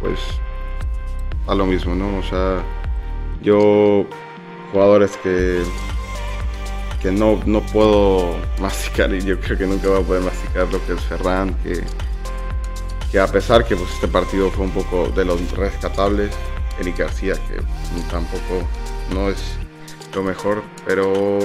pues 0.00 0.18
a 1.46 1.54
lo 1.54 1.66
mismo, 1.66 1.94
¿no? 1.94 2.18
O 2.18 2.22
sea, 2.22 2.64
yo 3.42 4.06
jugadores 4.72 5.16
que 5.22 5.62
que 7.00 7.10
no, 7.10 7.40
no 7.46 7.60
puedo 7.62 8.36
masticar 8.60 9.12
y 9.14 9.22
yo 9.22 9.40
creo 9.40 9.58
que 9.58 9.66
nunca 9.66 9.88
voy 9.88 10.02
a 10.02 10.06
poder 10.06 10.22
masticar 10.22 10.72
lo 10.72 10.84
que 10.86 10.92
es 10.92 11.00
Ferran, 11.00 11.54
que, 11.62 11.82
que 13.10 13.18
a 13.18 13.26
pesar 13.26 13.64
que 13.64 13.76
pues, 13.76 13.90
este 13.94 14.08
partido 14.08 14.50
fue 14.50 14.66
un 14.66 14.72
poco 14.72 15.08
de 15.08 15.24
los 15.24 15.50
rescatables, 15.52 16.30
Eric 16.78 16.98
García, 16.98 17.34
que 17.34 17.60
tampoco 18.10 18.66
no 19.14 19.28
es 19.28 19.56
lo 20.14 20.22
mejor, 20.22 20.62
pero 20.86 21.38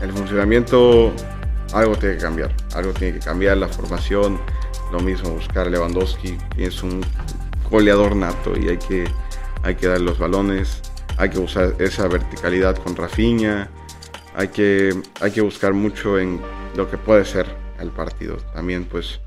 el 0.00 0.12
funcionamiento 0.12 1.12
algo 1.72 1.96
tiene 1.96 2.16
que 2.16 2.22
cambiar, 2.22 2.54
algo 2.74 2.92
tiene 2.92 3.18
que 3.18 3.24
cambiar, 3.24 3.56
la 3.56 3.68
formación, 3.68 4.38
lo 4.92 5.00
mismo 5.00 5.30
buscar 5.30 5.68
Lewandowski, 5.68 6.36
es 6.56 6.82
un 6.82 7.04
goleador 7.70 8.14
nato 8.14 8.52
y 8.58 8.68
hay 8.68 8.78
que, 8.78 9.04
hay 9.62 9.74
que 9.74 9.88
darle 9.88 10.04
los 10.04 10.18
balones, 10.18 10.82
hay 11.16 11.30
que 11.30 11.38
usar 11.38 11.74
esa 11.78 12.08
verticalidad 12.08 12.76
con 12.76 12.94
Rafinha, 12.94 13.68
hay 14.34 14.48
que, 14.48 14.94
hay 15.20 15.30
que 15.30 15.40
buscar 15.40 15.72
mucho 15.72 16.18
en 16.18 16.40
lo 16.76 16.90
que 16.90 16.98
puede 16.98 17.24
ser 17.24 17.46
el 17.80 17.90
partido. 17.90 18.36
También 18.52 18.84
pues 18.84 19.20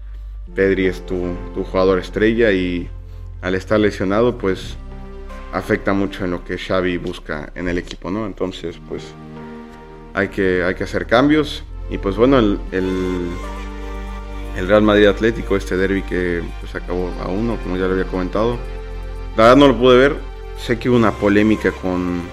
Pedri 0.54 0.88
es 0.88 1.06
tu, 1.06 1.36
jugador 1.56 2.00
estrella 2.00 2.52
y 2.52 2.90
al 3.42 3.56
estar 3.56 3.80
lesionado 3.80 4.38
pues 4.38 4.76
afecta 5.54 5.94
mucho 5.94 6.26
en 6.26 6.32
lo 6.32 6.44
que 6.44 6.58
Xavi 6.58 6.98
busca 6.98 7.52
en 7.56 7.68
el 7.68 7.78
equipo, 7.78 8.12
¿no? 8.12 8.26
Entonces 8.26 8.78
pues 8.88 9.04
hay 10.14 10.28
que, 10.30 10.64
hay 10.64 10.76
que 10.76 10.84
hacer 10.84 11.08
cambios 11.08 11.64
y 11.90 11.98
pues 11.98 12.16
bueno, 12.16 12.40
el, 12.40 12.60
el, 12.72 14.68
Real 14.68 14.82
Madrid 14.82 15.06
Atlético, 15.06 15.56
este 15.56 15.78
derby 15.78 16.02
que 16.02 16.44
pues 16.60 16.76
acabó 16.76 17.12
a 17.24 17.28
uno, 17.28 17.58
como 17.64 17.78
ya 17.78 17.86
lo 17.86 17.94
había 17.94 18.06
comentado. 18.06 18.58
La 19.36 19.44
verdad 19.44 19.58
no 19.58 19.68
lo 19.68 19.78
pude 19.78 19.98
ver, 19.98 20.16
sé 20.58 20.80
que 20.80 20.90
hubo 20.90 20.98
una 20.98 21.12
polémica 21.12 21.72
con, 21.72 22.24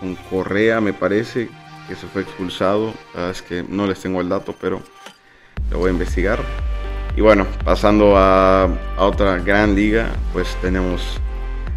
con 0.00 0.14
Correa, 0.14 0.80
me 0.80 0.92
parece, 0.92 1.48
que 1.88 1.94
se 1.94 2.06
fue 2.06 2.22
expulsado. 2.22 2.94
es 3.30 3.42
que 3.42 3.64
no 3.68 3.86
les 3.86 4.00
tengo 4.00 4.20
el 4.20 4.28
dato, 4.28 4.54
pero 4.60 4.80
lo 5.70 5.78
voy 5.78 5.90
a 5.90 5.92
investigar. 5.92 6.40
Y 7.16 7.20
bueno, 7.20 7.46
pasando 7.64 8.14
a, 8.16 8.68
otra 8.96 9.38
gran 9.38 9.74
liga, 9.74 10.10
pues 10.32 10.56
tenemos 10.62 11.20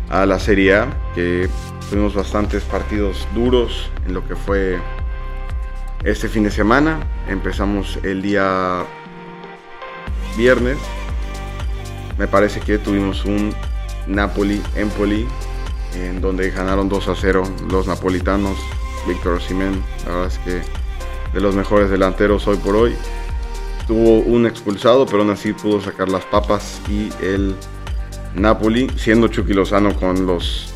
a 0.10 0.26
la 0.26 0.40
Serie 0.40 0.76
A, 0.76 0.88
que 1.16 1.50
tuvimos 1.90 2.14
bastantes 2.14 2.64
partidos 2.64 3.28
duros 3.34 3.90
en 4.08 4.14
lo 4.14 4.26
que 4.28 4.36
fue 4.36 4.80
este 6.04 6.28
fin 6.28 6.44
de 6.44 6.52
semana. 6.52 7.00
Empezamos 7.28 8.00
el 8.04 8.22
día 8.22 8.86
viernes. 10.38 10.78
Me 12.18 12.28
parece 12.28 12.60
que 12.60 12.78
tuvimos 12.78 13.26
un 13.26 13.54
Napoli-Empoli, 14.08 15.28
en 15.96 16.22
donde 16.22 16.52
ganaron 16.52 16.90
2 16.90 17.08
a 17.08 17.16
0 17.16 17.44
los 17.70 17.88
napolitanos 17.88 18.58
Víctor 19.08 19.34
Osimhen, 19.38 19.84
la 20.06 20.12
verdad 20.12 20.28
es 20.28 20.38
que 20.40 20.62
de 21.34 21.42
los 21.42 21.56
mejores 21.56 21.90
delanteros 21.90 22.48
hoy 22.48 22.58
por 22.58 22.76
hoy. 22.76 22.96
Tuvo 23.88 24.20
un 24.20 24.46
expulsado, 24.46 25.06
pero 25.06 25.20
aún 25.20 25.32
así 25.32 25.52
pudo 25.54 25.82
sacar 25.82 26.08
las 26.08 26.24
papas 26.26 26.82
y 26.90 27.10
el 27.22 27.56
Napoli, 28.34 28.90
siendo 28.96 29.28
Chucky 29.28 29.54
Lozano 29.54 29.94
con 29.96 30.26
los 30.26 30.74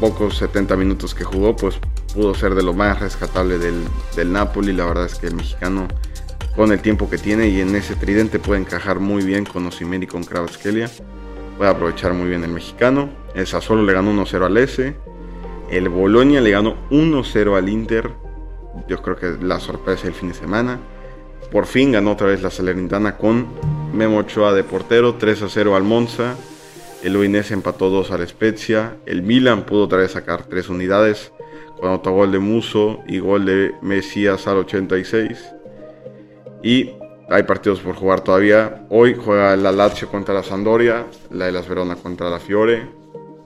pocos 0.00 0.36
70 0.36 0.76
minutos 0.76 1.14
que 1.14 1.24
jugó, 1.24 1.56
pues 1.56 1.78
pudo 2.14 2.34
ser 2.34 2.54
de 2.54 2.62
lo 2.62 2.72
más 2.72 3.00
rescatable 3.00 3.58
del, 3.58 3.84
del 4.16 4.32
Napoli. 4.32 4.72
La 4.72 4.86
verdad 4.86 5.06
es 5.06 5.16
que 5.16 5.28
el 5.28 5.34
mexicano, 5.34 5.88
con 6.56 6.72
el 6.72 6.80
tiempo 6.80 7.08
que 7.08 7.18
tiene 7.18 7.48
y 7.48 7.60
en 7.60 7.74
ese 7.74 7.96
tridente, 7.96 8.38
puede 8.38 8.60
encajar 8.60 9.00
muy 9.00 9.22
bien 9.24 9.44
con 9.44 9.66
Osimhen 9.66 10.02
y 10.02 10.06
con 10.06 10.24
Kravskelia. 10.24 10.90
Puede 11.56 11.70
aprovechar 11.70 12.14
muy 12.14 12.28
bien 12.28 12.44
el 12.44 12.50
mexicano. 12.50 13.10
El 13.34 13.46
Sassuolo 13.46 13.82
le 13.82 13.92
ganó 13.92 14.12
1-0 14.12 14.46
al 14.46 14.56
S. 14.56 14.94
El 15.70 15.88
Bolonia 15.88 16.40
le 16.40 16.50
ganó 16.50 16.76
1-0 16.90 17.56
al 17.56 17.68
Inter. 17.68 18.10
Yo 18.88 19.02
creo 19.02 19.16
que 19.16 19.44
la 19.44 19.60
sorpresa 19.60 20.04
del 20.04 20.14
fin 20.14 20.28
de 20.28 20.34
semana. 20.34 20.80
Por 21.52 21.66
fin 21.66 21.92
ganó 21.92 22.12
otra 22.12 22.28
vez 22.28 22.42
la 22.42 22.50
Salernitana 22.50 23.16
con 23.16 23.46
Memo 23.92 24.18
Ochoa 24.18 24.54
de 24.54 24.64
portero, 24.64 25.18
3-0 25.18 25.76
al 25.76 25.82
Monza. 25.82 26.34
El 27.02 27.16
Udinese 27.16 27.54
empató 27.54 27.90
2 27.90 28.10
al 28.10 28.26
Spezia. 28.26 28.96
El 29.06 29.22
Milan 29.22 29.64
pudo 29.64 29.84
otra 29.84 29.98
vez 29.98 30.12
sacar 30.12 30.44
3 30.44 30.68
unidades 30.68 31.32
con 31.80 31.90
autogol 31.90 32.30
de 32.30 32.38
Muso 32.38 33.00
y 33.06 33.18
gol 33.18 33.46
de 33.46 33.74
Mesías 33.82 34.46
al 34.46 34.58
86. 34.58 35.54
Y 36.62 36.90
hay 37.28 37.42
partidos 37.44 37.80
por 37.80 37.94
jugar 37.94 38.20
todavía. 38.20 38.86
Hoy 38.90 39.14
juega 39.14 39.56
la 39.56 39.72
Lazio 39.72 40.08
contra 40.08 40.34
la 40.34 40.42
Sandoria, 40.42 41.06
la 41.30 41.46
de 41.46 41.52
las 41.52 41.68
Verona 41.68 41.96
contra 41.96 42.28
la 42.28 42.38
Fiore, 42.38 43.00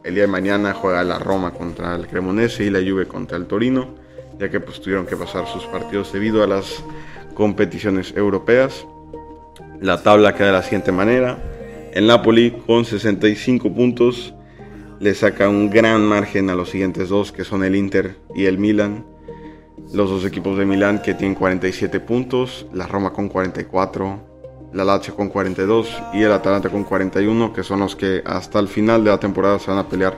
el 0.05 0.15
día 0.15 0.25
de 0.25 0.29
mañana 0.29 0.75
juega 0.75 1.03
la 1.03 1.19
Roma 1.19 1.53
contra 1.53 1.97
el 1.97 2.07
Cremonese 2.07 2.65
y 2.65 2.71
la 2.71 2.81
Juve 2.81 3.07
contra 3.07 3.39
el 3.39 3.47
Torino, 3.47 3.95
ya 4.39 4.51
que 4.51 4.61
pues 4.61 4.79
tuvieron 4.83 5.07
que 5.07 5.17
pasar 5.17 5.47
sus 5.47 5.65
partidos 5.65 6.13
debido 6.13 6.43
a 6.43 6.47
las 6.47 6.85
competiciones 7.33 8.13
europeas. 8.15 8.87
La 9.81 10.03
tabla 10.03 10.35
queda 10.35 10.49
de 10.49 10.53
la 10.53 10.63
siguiente 10.63 10.93
manera. 10.93 11.39
El 11.95 12.07
Napoli 12.07 12.51
con 12.67 12.85
65 12.85 13.73
puntos 13.73 14.34
le 15.05 15.15
saca 15.15 15.51
un 15.51 15.69
gran 15.69 16.07
margen 16.07 16.49
a 16.49 16.55
los 16.55 16.71
siguientes 16.71 17.11
dos, 17.11 17.31
que 17.31 17.45
son 17.45 17.63
el 17.63 17.77
Inter 17.77 18.17
y 18.35 18.47
el 18.47 18.57
Milan. 18.57 19.05
Los 19.93 20.09
dos 20.09 20.25
equipos 20.25 20.57
de 20.57 20.65
Milán 20.65 21.03
que 21.03 21.13
tienen 21.13 21.35
47 21.35 22.01
puntos, 22.01 22.67
la 22.73 22.87
Roma 22.87 23.13
con 23.13 23.29
44, 23.29 24.19
la 24.73 24.83
Lazio 24.83 25.15
con 25.15 25.29
42 25.29 25.95
y 26.15 26.23
el 26.23 26.33
Atalanta 26.33 26.71
con 26.71 26.85
41, 26.85 27.53
que 27.53 27.63
son 27.63 27.81
los 27.81 27.95
que 27.95 28.23
hasta 28.25 28.59
el 28.59 28.67
final 28.67 29.05
de 29.05 29.11
la 29.11 29.21
temporada 29.21 29.59
se 29.59 29.71
van 29.71 29.81
a 29.81 29.91
pelear 29.91 30.17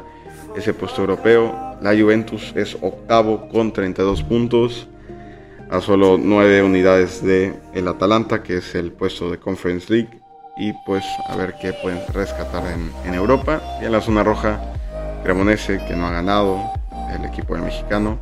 ese 0.55 0.73
puesto 0.73 1.01
europeo. 1.01 1.53
La 1.83 1.91
Juventus 1.91 2.53
es 2.55 2.79
octavo 2.81 3.49
con 3.49 3.73
32 3.73 4.23
puntos, 4.23 4.87
a 5.69 5.81
solo 5.81 6.17
9 6.17 6.63
unidades 6.63 7.25
de 7.25 7.55
Atalanta, 7.89 8.45
que 8.45 8.59
es 8.59 8.77
el 8.77 8.93
puesto 8.93 9.33
de 9.33 9.39
Conference 9.41 9.93
League. 9.93 10.21
Y 10.57 10.73
pues 10.87 11.05
a 11.29 11.37
ver 11.37 11.55
qué 11.61 11.75
pueden 11.83 12.01
rescatar 12.15 12.63
en, 13.05 13.15
Europa. 13.15 13.61
Y 13.83 13.85
en 13.85 13.93
la 13.93 14.01
zona 14.01 14.23
roja, 14.23 14.76
Cremonese, 15.27 15.81
que 15.89 15.97
no 15.97 16.07
ha 16.07 16.13
ganado, 16.13 16.71
el 17.13 17.25
equipo 17.25 17.55
del 17.55 17.65
mexicano. 17.65 18.21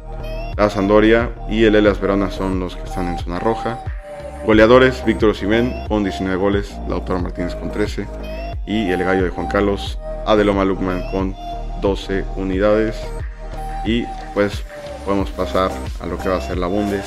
La 0.57 0.71
Sandoria 0.71 1.33
y 1.51 1.65
el 1.65 1.75
Elas 1.75 2.01
Verona 2.01 2.31
son 2.31 2.59
los 2.59 2.77
que 2.77 2.85
están 2.85 3.09
en 3.09 3.19
zona 3.19 3.39
roja. 3.39 3.79
Goleadores, 4.47 5.05
Víctor 5.05 5.29
Osimén 5.29 5.71
con 5.87 6.03
19 6.03 6.37
goles, 6.37 6.75
Lautaro 6.89 7.21
Martínez 7.21 7.57
con 7.57 7.71
13 7.71 8.07
y 8.65 8.91
el 8.91 9.05
gallo 9.05 9.25
de 9.25 9.29
Juan 9.29 9.49
Carlos, 9.49 9.99
Adeloma 10.27 10.65
Lukman 10.65 11.03
con 11.11 11.37
12 11.83 12.25
unidades. 12.37 12.97
Y 13.85 14.07
pues 14.33 14.63
podemos 15.05 15.29
pasar 15.31 15.71
a 16.01 16.07
lo 16.07 16.17
que 16.17 16.31
va 16.31 16.37
a 16.37 16.41
ser 16.41 16.57
la 16.57 16.69
Bundes 16.69 17.05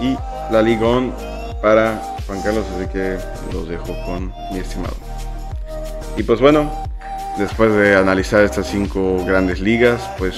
y 0.00 0.16
la 0.50 0.62
Ligón 0.62 1.12
para 1.60 2.00
Juan 2.26 2.40
Carlos, 2.40 2.64
así 2.74 2.88
que 2.88 3.18
los 3.52 3.68
dejo 3.68 3.94
con 4.06 4.32
mi 4.50 4.60
estimado. 4.60 4.96
Y 6.16 6.22
pues 6.22 6.40
bueno, 6.40 6.85
después 7.38 7.72
de 7.74 7.94
analizar 7.94 8.42
estas 8.44 8.66
cinco 8.66 9.24
grandes 9.24 9.60
ligas, 9.60 10.02
pues 10.18 10.34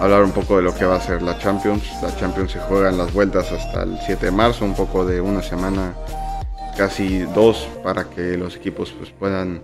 hablar 0.00 0.24
un 0.24 0.32
poco 0.32 0.56
de 0.56 0.62
lo 0.62 0.74
que 0.74 0.84
va 0.84 0.96
a 0.96 1.00
ser 1.00 1.22
la 1.22 1.38
Champions. 1.38 1.84
La 2.02 2.14
Champions 2.16 2.52
se 2.52 2.58
juega 2.60 2.90
en 2.90 2.98
las 2.98 3.12
vueltas 3.12 3.50
hasta 3.52 3.84
el 3.84 3.98
7 4.04 4.26
de 4.26 4.32
marzo, 4.32 4.64
un 4.64 4.74
poco 4.74 5.04
de 5.04 5.20
una 5.20 5.42
semana, 5.42 5.94
casi 6.76 7.20
dos, 7.20 7.68
para 7.82 8.04
que 8.04 8.36
los 8.36 8.56
equipos 8.56 8.92
pues, 8.92 9.10
puedan, 9.10 9.62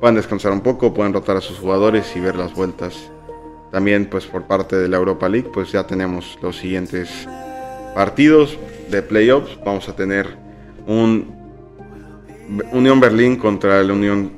puedan 0.00 0.16
descansar 0.16 0.52
un 0.52 0.60
poco, 0.60 0.92
puedan 0.92 1.12
rotar 1.12 1.36
a 1.36 1.40
sus 1.40 1.58
jugadores 1.58 2.14
y 2.16 2.20
ver 2.20 2.36
las 2.36 2.54
vueltas. 2.54 3.10
También 3.70 4.06
pues 4.06 4.26
por 4.26 4.44
parte 4.44 4.76
de 4.76 4.88
la 4.88 4.96
Europa 4.96 5.28
League 5.28 5.50
pues 5.52 5.72
ya 5.72 5.86
tenemos 5.86 6.38
los 6.42 6.56
siguientes 6.56 7.28
partidos 7.94 8.58
de 8.90 9.02
playoffs. 9.02 9.58
Vamos 9.64 9.88
a 9.88 9.96
tener 9.96 10.36
un 10.86 11.34
Unión 12.72 13.00
Berlín 13.00 13.36
contra 13.36 13.80
el 13.80 13.90
Unión 13.90 14.35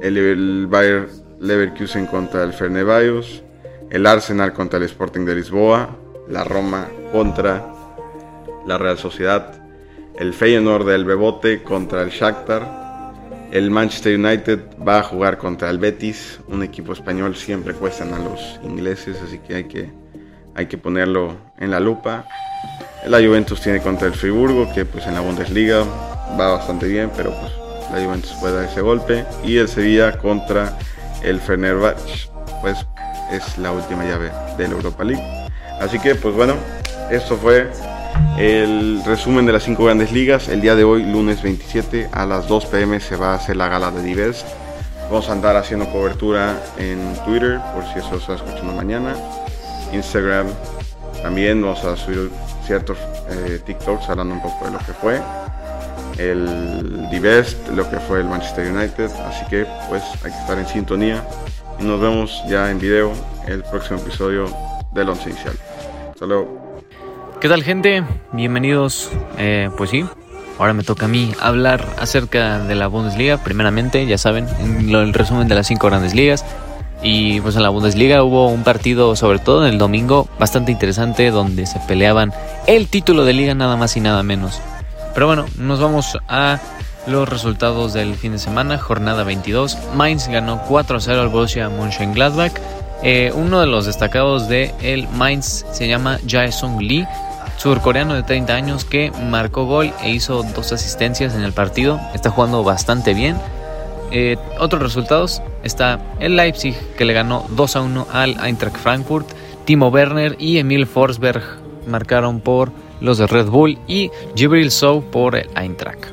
El, 0.00 0.66
Bayern 0.66 1.08
Leverkusen 1.40 2.06
contra 2.06 2.44
el 2.44 2.52
Fenerbahce, 2.52 3.42
el 3.90 4.06
Arsenal 4.06 4.52
contra 4.52 4.78
el 4.78 4.84
Sporting 4.84 5.24
de 5.24 5.34
Lisboa, 5.36 5.96
la 6.28 6.44
Roma 6.44 6.88
contra 7.12 7.66
la 8.66 8.78
Real 8.78 8.98
Sociedad, 8.98 9.54
el 10.18 10.34
Feyenoord 10.34 10.86
del 10.86 11.04
Bebote 11.04 11.62
contra 11.62 12.02
el 12.02 12.10
Shakhtar, 12.10 12.82
el 13.52 13.70
Manchester 13.70 14.18
United 14.18 14.60
va 14.86 14.98
a 14.98 15.02
jugar 15.02 15.38
contra 15.38 15.70
el 15.70 15.78
Betis, 15.78 16.40
un 16.48 16.62
equipo 16.62 16.92
español 16.92 17.36
siempre 17.36 17.74
cuestan 17.74 18.12
a 18.14 18.18
los 18.18 18.60
ingleses, 18.62 19.16
así 19.22 19.38
que 19.38 19.54
hay 19.54 19.64
que, 19.64 19.90
hay 20.54 20.66
que 20.66 20.78
ponerlo 20.78 21.36
en 21.58 21.70
la 21.70 21.80
lupa. 21.80 22.26
La 23.06 23.18
Juventus 23.18 23.60
tiene 23.60 23.80
contra 23.80 24.08
el 24.08 24.14
Friburgo, 24.14 24.72
que 24.74 24.84
pues 24.84 25.06
en 25.06 25.14
la 25.14 25.20
Bundesliga 25.20 25.84
va 26.38 26.52
bastante 26.52 26.86
bien, 26.86 27.10
pero 27.16 27.30
pues 27.30 27.61
la 27.92 28.04
Juventus 28.04 28.32
puede 28.40 28.66
ese 28.66 28.80
golpe. 28.80 29.24
Y 29.44 29.58
el 29.58 29.68
Sevilla 29.68 30.18
contra 30.18 30.78
el 31.22 31.40
Fenerbahce, 31.40 32.28
pues 32.60 32.86
es 33.30 33.58
la 33.58 33.72
última 33.72 34.04
llave 34.04 34.30
de 34.56 34.68
la 34.68 34.74
Europa 34.74 35.04
League. 35.04 35.22
Así 35.80 35.98
que 35.98 36.14
pues 36.14 36.34
bueno, 36.34 36.54
esto 37.10 37.36
fue 37.36 37.70
el 38.38 39.02
resumen 39.04 39.46
de 39.46 39.52
las 39.52 39.64
cinco 39.64 39.84
grandes 39.84 40.12
ligas. 40.12 40.48
El 40.48 40.60
día 40.60 40.74
de 40.74 40.84
hoy, 40.84 41.04
lunes 41.04 41.42
27, 41.42 42.08
a 42.12 42.26
las 42.26 42.48
2 42.48 42.66
pm 42.66 43.00
se 43.00 43.16
va 43.16 43.32
a 43.32 43.34
hacer 43.36 43.56
la 43.56 43.68
gala 43.68 43.90
de 43.90 44.02
Divest. 44.02 44.46
Vamos 45.04 45.28
a 45.28 45.32
andar 45.32 45.56
haciendo 45.56 45.90
cobertura 45.90 46.62
en 46.78 47.14
Twitter, 47.24 47.60
por 47.74 47.84
si 47.92 47.98
eso 47.98 48.16
está 48.16 48.34
escuchando 48.34 48.72
mañana. 48.72 49.14
Instagram 49.92 50.46
también 51.22 51.60
vamos 51.60 51.84
a 51.84 51.96
subir 51.96 52.30
ciertos 52.66 52.96
eh, 53.28 53.60
TikToks 53.64 54.08
hablando 54.08 54.34
un 54.34 54.42
poco 54.42 54.64
de 54.64 54.70
lo 54.70 54.78
que 54.78 54.92
fue 54.92 55.20
el 56.18 57.08
Divest, 57.10 57.68
lo 57.68 57.88
que 57.88 57.98
fue 58.00 58.20
el 58.20 58.26
Manchester 58.26 58.70
United. 58.70 59.10
Así 59.26 59.44
que 59.46 59.66
pues 59.88 60.02
hay 60.24 60.30
que 60.30 60.38
estar 60.38 60.58
en 60.58 60.66
sintonía. 60.66 61.22
Y 61.78 61.84
nos 61.84 62.00
vemos 62.00 62.42
ya 62.48 62.70
en 62.70 62.78
video 62.78 63.12
el 63.46 63.62
próximo 63.64 63.98
episodio 64.00 64.46
del 64.92 65.08
Once 65.08 65.28
Inicial. 65.28 65.54
Hasta 66.10 66.26
luego. 66.26 66.80
¿Qué 67.40 67.48
tal 67.48 67.64
gente? 67.64 68.04
Bienvenidos. 68.32 69.10
Eh, 69.36 69.68
pues 69.76 69.90
sí, 69.90 70.04
ahora 70.58 70.74
me 70.74 70.84
toca 70.84 71.06
a 71.06 71.08
mí 71.08 71.32
hablar 71.40 71.84
acerca 71.98 72.60
de 72.60 72.74
la 72.76 72.86
Bundesliga. 72.86 73.38
Primeramente, 73.42 74.06
ya 74.06 74.18
saben, 74.18 74.46
en 74.60 74.90
el 74.90 75.12
resumen 75.12 75.48
de 75.48 75.56
las 75.56 75.66
cinco 75.66 75.88
grandes 75.88 76.14
ligas. 76.14 76.44
Y 77.02 77.40
pues 77.40 77.56
en 77.56 77.64
la 77.64 77.68
Bundesliga 77.70 78.22
hubo 78.22 78.46
un 78.46 78.62
partido, 78.62 79.16
sobre 79.16 79.40
todo 79.40 79.66
en 79.66 79.72
el 79.72 79.78
domingo, 79.78 80.28
bastante 80.38 80.70
interesante, 80.70 81.32
donde 81.32 81.66
se 81.66 81.80
peleaban 81.80 82.32
el 82.68 82.86
título 82.86 83.24
de 83.24 83.32
liga 83.32 83.54
nada 83.56 83.76
más 83.76 83.96
y 83.96 84.00
nada 84.00 84.22
menos. 84.22 84.60
Pero 85.14 85.26
bueno, 85.26 85.46
nos 85.58 85.80
vamos 85.80 86.18
a 86.28 86.58
los 87.06 87.28
resultados 87.28 87.92
del 87.92 88.14
fin 88.14 88.32
de 88.32 88.38
semana, 88.38 88.78
jornada 88.78 89.24
22. 89.24 89.76
Mainz 89.94 90.28
ganó 90.28 90.62
4 90.68 91.00
0 91.00 91.20
al 91.20 91.28
Borussia 91.28 91.68
Mönchengladbach. 91.68 92.52
Eh, 93.02 93.32
uno 93.34 93.60
de 93.60 93.66
los 93.66 93.86
destacados 93.86 94.48
de 94.48 94.72
el 94.80 95.08
Mainz 95.08 95.66
se 95.72 95.88
llama 95.88 96.18
Jae-sung 96.26 96.80
Lee 96.80 97.06
surcoreano 97.62 98.14
de 98.14 98.24
30 98.24 98.54
años 98.54 98.84
que 98.84 99.12
marcó 99.30 99.66
gol 99.66 99.92
e 100.02 100.10
hizo 100.10 100.42
dos 100.42 100.72
asistencias 100.72 101.34
en 101.34 101.42
el 101.42 101.52
partido. 101.52 102.00
Está 102.14 102.30
jugando 102.30 102.64
bastante 102.64 103.14
bien. 103.14 103.36
Eh, 104.10 104.36
otros 104.58 104.82
resultados 104.82 105.42
está 105.62 106.00
el 106.18 106.36
Leipzig 106.36 106.76
que 106.96 107.04
le 107.04 107.12
ganó 107.12 107.46
2 107.50 107.76
a 107.76 107.82
1 107.82 108.06
al 108.12 108.44
Eintracht 108.44 108.76
Frankfurt. 108.76 109.28
Timo 109.64 109.88
Werner 109.88 110.36
y 110.40 110.58
Emil 110.58 110.86
Forsberg 110.86 111.42
marcaron 111.86 112.40
por 112.40 112.72
los 113.02 113.18
de 113.18 113.26
Red 113.26 113.46
Bull 113.46 113.78
y 113.86 114.10
Gibril 114.34 114.70
Sou 114.70 115.02
por 115.02 115.36
el 115.36 115.48
Eintracht. 115.56 116.06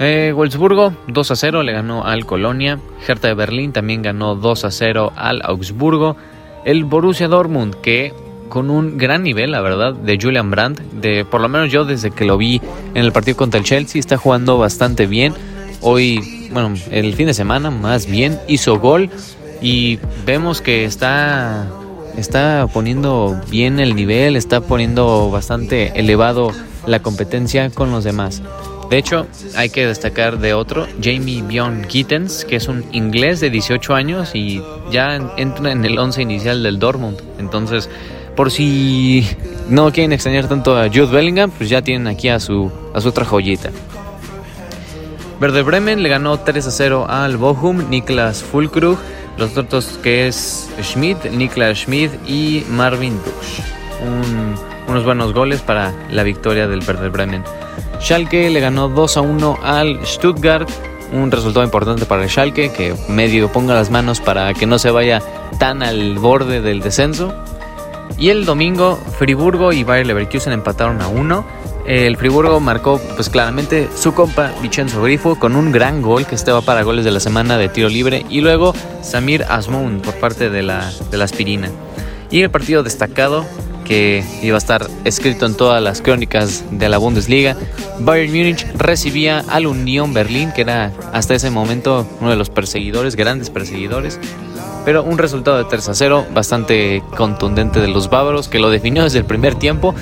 Eh, 0.00 0.32
Wolfsburgo 0.34 0.92
2 1.06 1.30
a 1.30 1.36
0 1.36 1.62
le 1.62 1.72
ganó 1.72 2.04
al 2.04 2.26
Colonia. 2.26 2.78
Hertha 3.06 3.28
de 3.28 3.34
Berlín 3.34 3.72
también 3.72 4.02
ganó 4.02 4.34
2 4.34 4.64
a 4.64 4.70
0 4.70 5.12
al 5.16 5.40
Augsburgo. 5.42 6.16
El 6.64 6.84
Borussia 6.84 7.28
Dortmund 7.28 7.76
que 7.76 8.12
con 8.48 8.70
un 8.70 8.98
gran 8.98 9.22
nivel, 9.22 9.52
la 9.52 9.60
verdad, 9.60 9.94
de 9.94 10.18
Julian 10.20 10.50
Brandt. 10.50 10.80
De, 10.80 11.24
por 11.24 11.40
lo 11.40 11.48
menos 11.48 11.70
yo 11.70 11.84
desde 11.84 12.10
que 12.10 12.24
lo 12.24 12.36
vi 12.36 12.60
en 12.94 13.04
el 13.04 13.12
partido 13.12 13.36
contra 13.36 13.58
el 13.58 13.64
Chelsea, 13.64 13.98
está 13.98 14.16
jugando 14.16 14.58
bastante 14.58 15.06
bien. 15.06 15.34
Hoy, 15.80 16.48
bueno, 16.52 16.74
el 16.90 17.14
fin 17.14 17.26
de 17.26 17.34
semana 17.34 17.70
más 17.70 18.06
bien, 18.06 18.38
hizo 18.48 18.78
gol 18.78 19.10
y 19.60 19.98
vemos 20.24 20.60
que 20.60 20.84
está, 20.84 21.66
está 22.16 22.66
poniendo 22.72 23.40
bien 23.50 23.80
el 23.80 23.94
nivel, 23.94 24.36
está 24.36 24.60
poniendo 24.60 25.30
bastante 25.30 25.98
elevado 25.98 26.52
la 26.86 27.00
competencia 27.00 27.70
con 27.70 27.90
los 27.90 28.04
demás. 28.04 28.42
De 28.90 28.98
hecho, 28.98 29.26
hay 29.56 29.70
que 29.70 29.86
destacar 29.86 30.38
de 30.38 30.54
otro, 30.54 30.86
Jamie 31.02 31.42
Bjorn 31.42 31.88
Gittens, 31.88 32.44
que 32.44 32.56
es 32.56 32.68
un 32.68 32.84
inglés 32.92 33.40
de 33.40 33.50
18 33.50 33.94
años 33.94 34.34
y 34.34 34.62
ya 34.90 35.16
entra 35.36 35.72
en 35.72 35.84
el 35.84 35.98
11 35.98 36.22
inicial 36.22 36.62
del 36.62 36.78
Dortmund. 36.78 37.18
Entonces, 37.38 37.88
por 38.36 38.50
si 38.50 39.26
no 39.68 39.90
quieren 39.92 40.12
extrañar 40.12 40.48
tanto 40.48 40.76
a 40.76 40.88
Jude 40.88 41.06
Bellingham, 41.06 41.50
pues 41.50 41.70
ya 41.70 41.82
tienen 41.82 42.06
aquí 42.06 42.28
a 42.28 42.38
su, 42.40 42.70
a 42.92 43.00
su 43.00 43.08
otra 43.08 43.24
joyita. 43.24 43.70
Verde 45.40 45.62
Bremen 45.62 46.02
le 46.02 46.08
ganó 46.08 46.38
3 46.38 46.66
a 46.66 46.70
0 46.70 47.06
al 47.08 47.36
Bochum, 47.36 47.90
Niklas 47.90 48.42
Fulkrug, 48.42 48.98
los 49.36 49.56
otros 49.56 49.98
que 50.02 50.26
es 50.26 50.68
Schmidt, 50.82 51.24
Niklas 51.30 51.78
Schmidt 51.78 52.12
y 52.26 52.64
Marvin 52.70 53.18
Dusch. 53.24 53.62
unos 54.86 55.04
buenos 55.04 55.32
goles 55.32 55.60
para 55.62 55.92
la 56.10 56.22
victoria 56.22 56.68
del 56.68 56.80
Verde 56.80 57.08
Bremen. 57.08 57.42
Schalke 58.00 58.50
le 58.50 58.60
ganó 58.60 58.88
2 58.88 59.16
a 59.16 59.20
1 59.22 59.58
al 59.62 60.06
Stuttgart, 60.06 60.68
un 61.12 61.30
resultado 61.30 61.64
importante 61.64 62.06
para 62.06 62.22
el 62.22 62.28
Schalke 62.28 62.70
que 62.70 62.94
medio 63.08 63.50
ponga 63.50 63.74
las 63.74 63.90
manos 63.90 64.20
para 64.20 64.52
que 64.52 64.66
no 64.66 64.78
se 64.78 64.90
vaya 64.90 65.22
tan 65.58 65.82
al 65.82 66.18
borde 66.18 66.60
del 66.60 66.80
descenso. 66.80 67.34
Y 68.18 68.28
el 68.28 68.44
domingo, 68.44 68.96
Friburgo 69.18 69.72
y 69.72 69.82
Bayer 69.82 70.06
Leverkusen 70.06 70.52
empataron 70.52 71.00
a 71.00 71.08
uno. 71.08 71.44
El 71.86 72.16
Friburgo 72.16 72.60
marcó 72.60 72.98
pues 73.14 73.28
claramente 73.28 73.88
su 73.94 74.14
compa 74.14 74.52
Vincenzo 74.62 75.02
Grifo 75.02 75.38
con 75.38 75.54
un 75.54 75.70
gran 75.70 76.00
gol 76.00 76.26
que 76.26 76.34
estaba 76.34 76.62
para 76.62 76.82
goles 76.82 77.04
de 77.04 77.10
la 77.10 77.20
semana 77.20 77.58
de 77.58 77.68
tiro 77.68 77.90
libre 77.90 78.24
y 78.30 78.40
luego 78.40 78.74
Samir 79.02 79.44
Asmoun 79.44 80.00
por 80.00 80.14
parte 80.14 80.48
de 80.48 80.62
la, 80.62 80.90
de 81.10 81.18
la 81.18 81.24
aspirina. 81.24 81.68
Y 82.30 82.40
el 82.40 82.50
partido 82.50 82.82
destacado 82.82 83.44
que 83.84 84.24
iba 84.42 84.56
a 84.56 84.58
estar 84.58 84.88
escrito 85.04 85.44
en 85.44 85.54
todas 85.56 85.82
las 85.82 86.00
crónicas 86.00 86.64
de 86.70 86.88
la 86.88 86.96
Bundesliga, 86.96 87.54
Bayern 88.00 88.32
Múnich 88.32 88.66
recibía 88.76 89.44
al 89.48 89.66
Unión 89.66 90.14
Berlín, 90.14 90.52
que 90.52 90.62
era 90.62 90.90
hasta 91.12 91.34
ese 91.34 91.50
momento 91.50 92.06
uno 92.20 92.30
de 92.30 92.36
los 92.36 92.48
perseguidores, 92.48 93.14
grandes 93.14 93.50
perseguidores, 93.50 94.18
pero 94.84 95.02
un 95.02 95.18
resultado 95.18 95.58
de 95.58 95.64
3 95.64 95.88
a 95.90 95.94
0 95.94 96.26
bastante 96.32 97.02
contundente 97.16 97.80
de 97.80 97.88
los 97.88 98.08
bávaros 98.08 98.48
que 98.48 98.58
lo 98.58 98.70
definió 98.70 99.04
desde 99.04 99.18
el 99.18 99.26
primer 99.26 99.54
tiempo. 99.54 99.94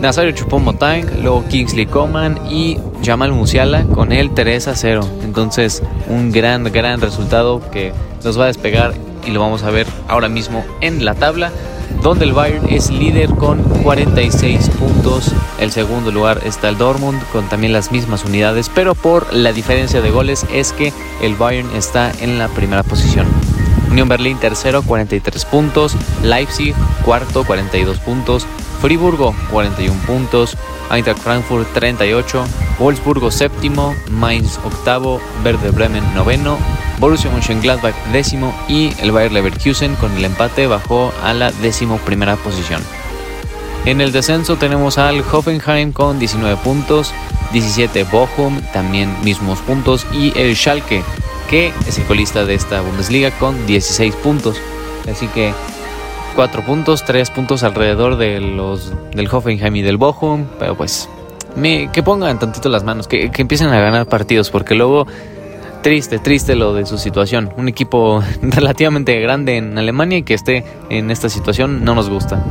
Nazario 0.00 0.32
Chupomotang, 0.32 1.22
luego 1.22 1.44
Kingsley 1.48 1.86
Coman 1.86 2.38
y 2.50 2.78
Jamal 3.02 3.32
Musiala 3.32 3.84
con 3.84 4.12
el 4.12 4.34
3 4.34 4.68
a 4.68 4.76
0. 4.76 5.08
Entonces, 5.24 5.82
un 6.08 6.32
gran, 6.32 6.64
gran 6.64 7.00
resultado 7.00 7.62
que 7.70 7.92
nos 8.24 8.38
va 8.38 8.44
a 8.44 8.46
despegar 8.48 8.94
y 9.26 9.30
lo 9.30 9.40
vamos 9.40 9.62
a 9.62 9.70
ver 9.70 9.86
ahora 10.08 10.28
mismo 10.28 10.64
en 10.80 11.04
la 11.04 11.14
tabla, 11.14 11.50
donde 12.02 12.26
el 12.26 12.32
Bayern 12.32 12.68
es 12.68 12.90
líder 12.90 13.30
con 13.30 13.62
46 13.82 14.68
puntos. 14.70 15.32
El 15.60 15.72
segundo 15.72 16.12
lugar 16.12 16.40
está 16.44 16.68
el 16.68 16.76
Dortmund 16.76 17.20
con 17.32 17.48
también 17.48 17.72
las 17.72 17.90
mismas 17.90 18.24
unidades, 18.24 18.70
pero 18.74 18.94
por 18.94 19.32
la 19.32 19.52
diferencia 19.52 20.02
de 20.02 20.10
goles 20.10 20.46
es 20.52 20.72
que 20.72 20.92
el 21.22 21.34
Bayern 21.36 21.74
está 21.74 22.12
en 22.20 22.38
la 22.38 22.48
primera 22.48 22.82
posición. 22.82 23.26
Unión 23.90 24.08
Berlín 24.08 24.38
tercero, 24.38 24.82
43 24.82 25.44
puntos. 25.46 25.96
Leipzig 26.22 26.74
cuarto, 27.04 27.44
42 27.44 27.98
puntos. 27.98 28.46
Friburgo, 28.86 29.34
41 29.50 30.00
puntos. 30.06 30.56
Eintracht 30.92 31.18
Frankfurt, 31.18 31.66
38. 31.74 32.44
Wolfsburgo 32.78 33.32
séptimo. 33.32 33.96
Mainz 34.12 34.60
octavo. 34.64 35.20
Verde 35.42 35.72
Bremen 35.72 36.04
noveno. 36.14 36.56
Borussia 37.00 37.28
Mönchengladbach 37.32 37.96
décimo. 38.12 38.54
Y 38.68 38.92
el 39.00 39.10
Bayer 39.10 39.32
Leverkusen 39.32 39.96
con 39.96 40.16
el 40.16 40.24
empate 40.24 40.68
bajó 40.68 41.12
a 41.24 41.34
la 41.34 41.50
décimo 41.50 41.98
primera 41.98 42.36
posición. 42.36 42.80
En 43.86 44.00
el 44.00 44.12
descenso 44.12 44.54
tenemos 44.54 44.98
al 44.98 45.20
Hoffenheim 45.32 45.90
con 45.90 46.20
19 46.20 46.56
puntos, 46.58 47.12
17 47.52 48.04
Bochum, 48.04 48.60
también 48.72 49.12
mismos 49.24 49.58
puntos, 49.62 50.06
y 50.12 50.32
el 50.38 50.54
Schalke 50.54 51.02
que 51.50 51.72
es 51.88 51.98
el 51.98 52.04
colista 52.04 52.44
de 52.44 52.54
esta 52.54 52.82
Bundesliga 52.82 53.32
con 53.32 53.66
16 53.66 54.14
puntos. 54.16 54.56
Así 55.10 55.26
que 55.28 55.52
4 56.36 56.62
puntos, 56.62 57.04
3 57.04 57.30
puntos 57.30 57.62
alrededor 57.62 58.16
de 58.16 58.40
los 58.40 58.92
del 59.12 59.26
Hoffenheim 59.26 59.74
y 59.74 59.82
del 59.82 59.96
Bochum, 59.96 60.44
pero 60.58 60.76
pues 60.76 61.08
me, 61.56 61.90
que 61.90 62.02
pongan 62.02 62.38
tantito 62.38 62.68
las 62.68 62.84
manos, 62.84 63.08
que, 63.08 63.30
que 63.30 63.42
empiecen 63.42 63.68
a 63.68 63.80
ganar 63.80 64.06
partidos, 64.06 64.50
porque 64.50 64.74
luego 64.74 65.06
triste, 65.82 66.18
triste 66.18 66.54
lo 66.54 66.74
de 66.74 66.84
su 66.84 66.98
situación. 66.98 67.50
Un 67.56 67.68
equipo 67.68 68.22
relativamente 68.42 69.18
grande 69.18 69.56
en 69.56 69.78
Alemania 69.78 70.18
y 70.18 70.22
que 70.24 70.34
esté 70.34 70.64
en 70.90 71.10
esta 71.10 71.30
situación 71.30 71.84
no 71.84 71.94
nos 71.94 72.10
gusta. 72.10 72.44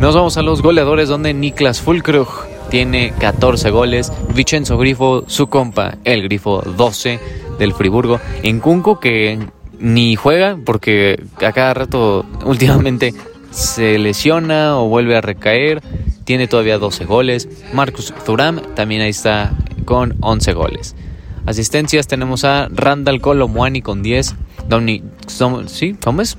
Nos 0.00 0.14
vamos 0.14 0.38
a 0.38 0.42
los 0.42 0.62
goleadores 0.62 1.08
donde 1.08 1.34
Niklas 1.34 1.80
Fulkrug 1.80 2.28
tiene 2.70 3.12
14 3.18 3.70
goles, 3.70 4.12
Vincenzo 4.34 4.78
Grifo, 4.78 5.24
su 5.26 5.48
compa, 5.48 5.96
el 6.04 6.22
Grifo 6.22 6.62
12 6.62 7.20
del 7.58 7.74
Friburgo, 7.74 8.18
en 8.42 8.60
Cunco 8.60 8.98
que 8.98 9.38
ni 9.84 10.16
juega 10.16 10.56
porque 10.64 11.22
a 11.46 11.52
cada 11.52 11.74
rato 11.74 12.24
últimamente 12.46 13.12
se 13.50 13.98
lesiona 13.98 14.78
o 14.78 14.88
vuelve 14.88 15.14
a 15.14 15.20
recaer. 15.20 15.82
Tiene 16.24 16.48
todavía 16.48 16.78
12 16.78 17.04
goles. 17.04 17.48
Marcus 17.74 18.14
Thuram 18.24 18.62
también 18.74 19.02
ahí 19.02 19.10
está 19.10 19.52
con 19.84 20.16
11 20.20 20.52
goles. 20.54 20.96
Asistencias 21.44 22.06
tenemos 22.06 22.44
a 22.44 22.68
Randall 22.70 23.20
Colomuani 23.20 23.82
con 23.82 24.02
10. 24.02 24.34
Dominic, 24.66 25.04
¿sí? 25.66 25.94
¿Cómo 26.02 26.22
es? 26.22 26.38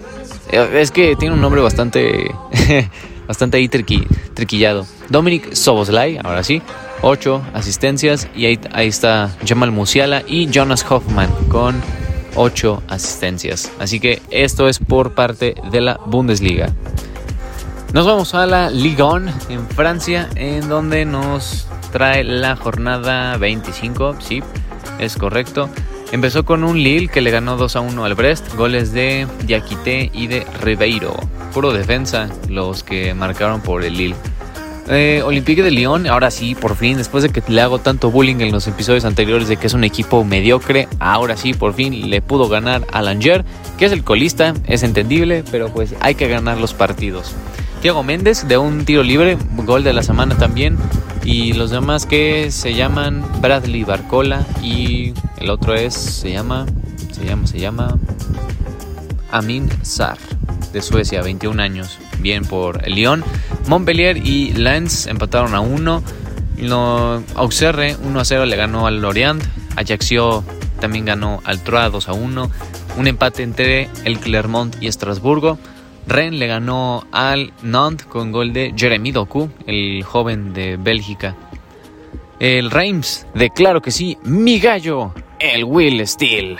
Eh, 0.51 0.67
es 0.79 0.89
que 0.89 1.15
tiene 1.15 1.35
un 1.35 1.41
nombre 1.41 1.61
bastante, 1.61 2.31
bastante 3.27 3.57
ahí 3.57 3.69
triquillado. 3.69 4.87
Dominic 5.09 5.53
Soboslai, 5.53 6.17
ahora 6.23 6.43
sí, 6.43 6.63
8 7.03 7.43
asistencias. 7.53 8.27
Y 8.35 8.47
ahí, 8.47 8.59
ahí 8.71 8.87
está 8.87 9.37
Jamal 9.45 9.71
Musiala 9.71 10.23
y 10.25 10.49
Jonas 10.49 10.83
Hoffman 10.89 11.29
con 11.49 11.75
8 12.35 12.83
asistencias. 12.87 13.71
Así 13.79 13.99
que 13.99 14.21
esto 14.29 14.67
es 14.67 14.79
por 14.79 15.13
parte 15.13 15.55
de 15.71 15.81
la 15.81 15.99
Bundesliga. 16.05 16.73
Nos 17.93 18.05
vamos 18.05 18.35
a 18.35 18.45
la 18.45 18.69
Ligue 18.69 19.03
1 19.03 19.31
en 19.49 19.67
Francia, 19.69 20.29
en 20.35 20.67
donde 20.67 21.05
nos 21.05 21.67
trae 21.91 22.23
la 22.23 22.55
jornada 22.55 23.37
25. 23.37 24.17
Sí, 24.19 24.43
es 24.99 25.15
correcto. 25.15 25.69
Empezó 26.11 26.45
con 26.45 26.63
un 26.63 26.81
Lille 26.81 27.07
que 27.07 27.21
le 27.21 27.31
ganó 27.31 27.57
2 27.57 27.75
a 27.75 27.79
1 27.79 28.05
al 28.05 28.15
Brest, 28.15 28.53
goles 28.55 28.91
de 28.93 29.27
Diakité 29.45 30.11
y 30.13 30.27
de 30.27 30.45
Ribeiro. 30.61 31.15
Puro 31.53 31.73
defensa 31.73 32.29
los 32.47 32.83
que 32.83 33.13
marcaron 33.13 33.61
por 33.61 33.83
el 33.83 33.97
Lille. 33.97 34.15
Eh, 34.87 35.23
Olympique 35.25 35.63
de 35.63 35.71
Lyon, 35.71 36.05
ahora 36.05 36.29
sí, 36.29 36.53
por 36.53 36.75
fin, 36.75 36.97
después 36.97 37.23
de 37.23 37.29
que 37.29 37.41
le 37.51 37.59
hago 37.61 37.79
tanto 37.79 38.11
bullying 38.11 38.39
en 38.41 38.51
los 38.51 38.67
episodios 38.67 39.03
anteriores 39.03 39.47
de 39.47 39.57
que 39.57 39.65
es 39.65 39.73
un 39.73 39.83
equipo 39.83 40.23
mediocre, 40.23 40.87
ahora 40.99 41.37
sí, 41.37 41.53
por 41.53 41.73
fin 41.73 42.11
le 42.11 42.21
pudo 42.21 42.49
ganar 42.49 42.85
a 42.91 43.01
Langer, 43.01 43.43
que 43.79 43.85
es 43.85 43.91
el 43.91 44.03
colista, 44.03 44.53
es 44.67 44.83
entendible, 44.83 45.43
pero 45.49 45.69
pues 45.69 45.95
hay 46.01 46.13
que 46.13 46.27
ganar 46.27 46.59
los 46.59 46.75
partidos. 46.75 47.33
Diego 47.81 48.03
Méndez 48.03 48.47
de 48.47 48.57
un 48.57 48.85
tiro 48.85 49.01
libre, 49.01 49.37
gol 49.57 49.83
de 49.83 49.93
la 49.93 50.03
semana 50.03 50.35
también. 50.37 50.77
Y 51.23 51.53
los 51.53 51.71
demás 51.71 52.05
que 52.05 52.51
se 52.51 52.75
llaman 52.75 53.25
Bradley 53.41 53.83
Barcola 53.83 54.45
y 54.61 55.13
el 55.37 55.49
otro 55.49 55.73
es, 55.73 55.95
se 55.95 56.31
llama, 56.31 56.67
se 57.11 57.25
llama, 57.25 57.47
se 57.47 57.59
llama 57.59 57.97
Amin 59.31 59.67
Sar 59.81 60.17
de 60.73 60.81
Suecia, 60.81 61.21
21 61.21 61.61
años. 61.61 61.97
Bien 62.19 62.43
por 62.43 62.87
Lyon. 62.87 63.23
Montpellier 63.67 64.17
y 64.17 64.53
Lens 64.53 65.07
empataron 65.07 65.55
a 65.55 65.59
1. 65.61 66.03
Auxerre 67.35 67.95
1 68.03 68.19
a 68.19 68.25
0 68.25 68.45
le 68.45 68.55
ganó 68.55 68.87
al 68.87 69.01
Lorient. 69.01 69.43
Ajaccio 69.75 70.43
también 70.79 71.05
ganó 71.05 71.41
al 71.45 71.61
Troyes 71.61 71.91
2 71.91 72.09
a 72.09 72.13
1. 72.13 72.51
Un 72.97 73.07
empate 73.07 73.43
entre 73.43 73.89
el 74.03 74.19
Clermont 74.19 74.75
y 74.81 74.87
Estrasburgo. 74.87 75.57
Rennes 76.07 76.39
le 76.39 76.47
ganó 76.47 77.07
al 77.11 77.51
Nantes 77.63 78.05
con 78.05 78.31
gol 78.31 78.53
de 78.53 78.73
Jeremy 78.75 79.11
Doku, 79.11 79.49
el 79.65 80.03
joven 80.03 80.53
de 80.53 80.77
Bélgica. 80.77 81.35
El 82.39 82.69
Reims, 82.69 83.25
de 83.33 83.49
claro 83.49 83.81
que 83.81 83.91
sí, 83.91 84.17
mi 84.23 84.59
gallo, 84.59 85.13
el 85.39 85.63
Will 85.63 86.05
Steel. 86.07 86.57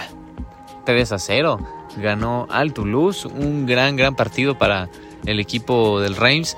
3 0.86 1.12
a 1.12 1.20
0. 1.20 1.60
Ganó 1.98 2.48
al 2.50 2.74
Toulouse, 2.74 3.28
un 3.28 3.66
gran, 3.66 3.96
gran 3.96 4.16
partido 4.16 4.58
para 4.58 4.90
el 5.26 5.40
equipo 5.40 6.00
del 6.00 6.16
Reims. 6.16 6.58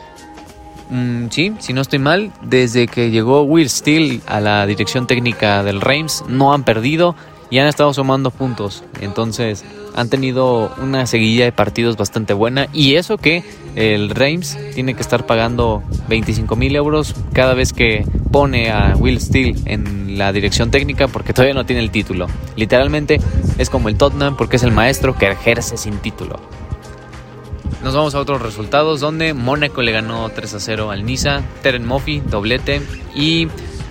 Mm, 0.90 1.28
sí, 1.30 1.54
si 1.60 1.74
no 1.74 1.82
estoy 1.82 2.00
mal, 2.00 2.32
desde 2.42 2.88
que 2.88 3.12
llegó 3.12 3.44
Will 3.44 3.70
Steel 3.70 4.22
a 4.26 4.40
la 4.40 4.66
dirección 4.66 5.08
técnica 5.08 5.64
del 5.64 5.82
Reims, 5.82 6.24
no 6.28 6.54
han 6.54 6.64
perdido 6.64 7.16
y 7.50 7.60
han 7.60 7.68
estado 7.68 7.94
sumando 7.94 8.32
puntos. 8.32 8.84
Entonces, 9.02 9.64
han 9.96 10.10
tenido 10.10 10.74
una 10.82 11.06
seguidilla 11.08 11.46
de 11.46 11.52
partidos 11.52 11.98
bastante 11.98 12.34
buena 12.34 12.68
y 12.74 12.96
eso 12.96 13.18
que 13.18 13.44
el 13.78 14.10
Reims 14.10 14.58
tiene 14.74 14.96
que 14.96 15.02
estar 15.02 15.28
pagando 15.28 15.84
25 16.10 16.56
mil 16.56 16.76
euros 16.76 17.14
cada 17.32 17.54
vez 17.54 17.74
que 17.74 18.04
pone 18.32 18.72
a 18.72 18.96
Will 18.98 19.22
Steele 19.22 19.56
en 19.66 20.18
la 20.18 20.34
dirección 20.34 20.72
técnica 20.72 21.08
porque 21.08 21.32
todavía 21.32 21.54
no 21.54 21.66
tiene 21.68 21.84
el 21.84 21.92
título. 21.92 22.26
Literalmente 22.56 23.20
es 23.60 23.70
como 23.70 23.88
el 23.90 23.96
Tottenham 23.96 24.36
porque 24.36 24.56
es 24.56 24.64
el 24.64 24.72
maestro 24.72 25.16
que 25.16 25.30
ejerce 25.30 25.78
sin 25.78 26.00
título. 26.00 26.40
Nos 27.84 27.94
vamos 27.94 28.16
a 28.16 28.20
otros 28.20 28.42
resultados 28.42 29.00
donde 29.00 29.36
Mónaco 29.36 29.84
le 29.84 29.92
ganó 29.92 30.28
3 30.28 30.56
a 30.56 30.60
0 30.60 30.90
al 30.90 31.06
Niza, 31.06 31.44
Teren 31.62 31.86
Moffi, 31.86 32.22
doblete 32.22 32.82
y 33.14 33.48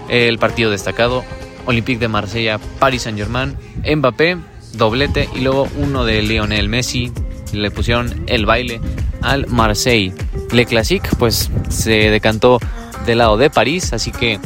el 0.09 0.39
partido 0.39 0.73
destacado 0.73 1.23
Olympique 1.65 2.01
de 2.01 2.09
Marsella, 2.09 2.59
Paris 2.81 3.03
Saint-Germain, 3.03 3.55
Mbappé 3.89 4.37
doblete 4.73 5.29
y 5.33 5.43
luego 5.43 5.69
uno 5.77 6.05
de 6.05 6.23
Lionel 6.23 6.69
Messi. 6.69 7.13
Le 7.53 7.71
pusieron 7.71 8.25
el 8.27 8.47
baile 8.47 8.81
al 9.23 9.47
Marseille. 9.47 10.15
Le 10.53 10.67
Classic 10.67 11.03
pues 11.19 11.51
se 11.69 12.11
decantó 12.11 12.59
del 13.05 13.19
lado 13.19 13.37
de 13.37 13.51
París, 13.51 13.93
así 13.93 14.11
que 14.11 14.39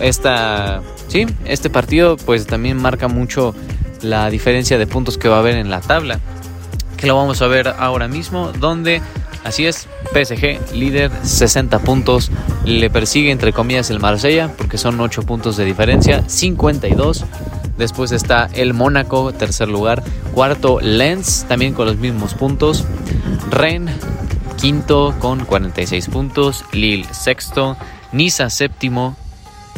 esta, 0.00 0.82
sí, 1.08 1.26
este 1.44 1.70
partido 1.70 2.16
pues 2.16 2.46
también 2.46 2.76
marca 2.76 3.08
mucho 3.08 3.54
la 4.02 4.30
diferencia 4.30 4.78
de 4.78 4.86
puntos 4.86 5.18
que 5.18 5.28
va 5.28 5.36
a 5.36 5.40
haber 5.40 5.56
en 5.56 5.70
la 5.70 5.80
tabla. 5.80 6.20
Que 6.96 7.06
lo 7.06 7.16
vamos 7.16 7.42
a 7.42 7.46
ver 7.46 7.68
ahora 7.78 8.08
mismo, 8.08 8.52
donde 8.58 9.00
Así 9.44 9.66
es, 9.66 9.88
PSG 10.12 10.74
líder 10.74 11.10
60 11.22 11.78
puntos, 11.78 12.30
le 12.64 12.90
persigue 12.90 13.30
entre 13.30 13.52
comillas 13.52 13.88
el 13.90 14.00
Marsella 14.00 14.52
porque 14.56 14.78
son 14.78 15.00
8 15.00 15.22
puntos 15.22 15.56
de 15.56 15.64
diferencia, 15.64 16.22
52 16.28 17.24
Después 17.78 18.12
está 18.12 18.50
el 18.52 18.74
Mónaco, 18.74 19.32
tercer 19.32 19.68
lugar. 19.68 20.02
Cuarto, 20.34 20.80
Lens, 20.80 21.46
también 21.48 21.74
con 21.74 21.86
los 21.86 21.96
mismos 21.96 22.34
puntos. 22.34 22.84
Rennes, 23.50 23.96
quinto 24.60 25.14
con 25.20 25.44
46 25.44 26.08
puntos. 26.08 26.64
Lille, 26.72 27.06
sexto. 27.14 27.76
Niza, 28.12 28.50
séptimo. 28.50 29.16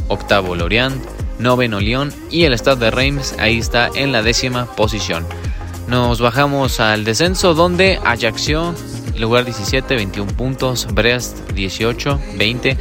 Octavo, 0.08 0.56
Lorient. 0.56 1.04
Noveno, 1.38 1.80
Lyon. 1.80 2.12
Y 2.30 2.44
el 2.44 2.54
Stade 2.54 2.86
de 2.86 2.90
Reims, 2.90 3.34
ahí 3.38 3.58
está 3.58 3.90
en 3.94 4.12
la 4.12 4.22
décima 4.22 4.66
posición. 4.66 5.26
Nos 5.88 6.20
bajamos 6.20 6.78
al 6.80 7.04
descenso 7.04 7.54
donde 7.54 7.98
Ajaccio, 8.04 8.74
lugar 9.18 9.44
17, 9.44 9.96
21 9.96 10.32
puntos. 10.32 10.86
Brest, 10.92 11.50
18, 11.52 12.20
20. 12.36 12.78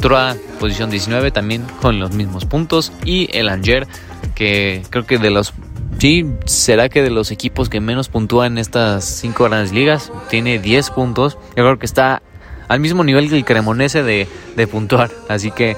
Troyes, 0.00 0.36
posición 0.58 0.90
19, 0.90 1.30
también 1.30 1.64
con 1.80 1.98
los 1.98 2.12
mismos 2.12 2.44
puntos. 2.44 2.92
Y 3.04 3.28
el 3.36 3.48
Angers, 3.48 3.88
que 4.38 4.82
creo 4.90 5.04
que 5.04 5.18
de 5.18 5.30
los 5.30 5.52
sí 5.98 6.24
será 6.44 6.88
que 6.88 7.02
de 7.02 7.10
los 7.10 7.32
equipos 7.32 7.68
que 7.68 7.80
menos 7.80 8.08
puntúan 8.08 8.52
en 8.52 8.58
estas 8.58 9.04
cinco 9.04 9.44
grandes 9.44 9.72
ligas 9.72 10.12
tiene 10.30 10.60
10 10.60 10.90
puntos. 10.90 11.36
Yo 11.56 11.64
creo 11.64 11.78
que 11.80 11.86
está 11.86 12.22
al 12.68 12.78
mismo 12.78 13.02
nivel 13.02 13.28
que 13.28 13.36
el 13.36 13.44
Cremonese 13.44 14.04
de, 14.04 14.28
de 14.54 14.66
puntuar. 14.68 15.10
Así 15.28 15.50
que 15.50 15.76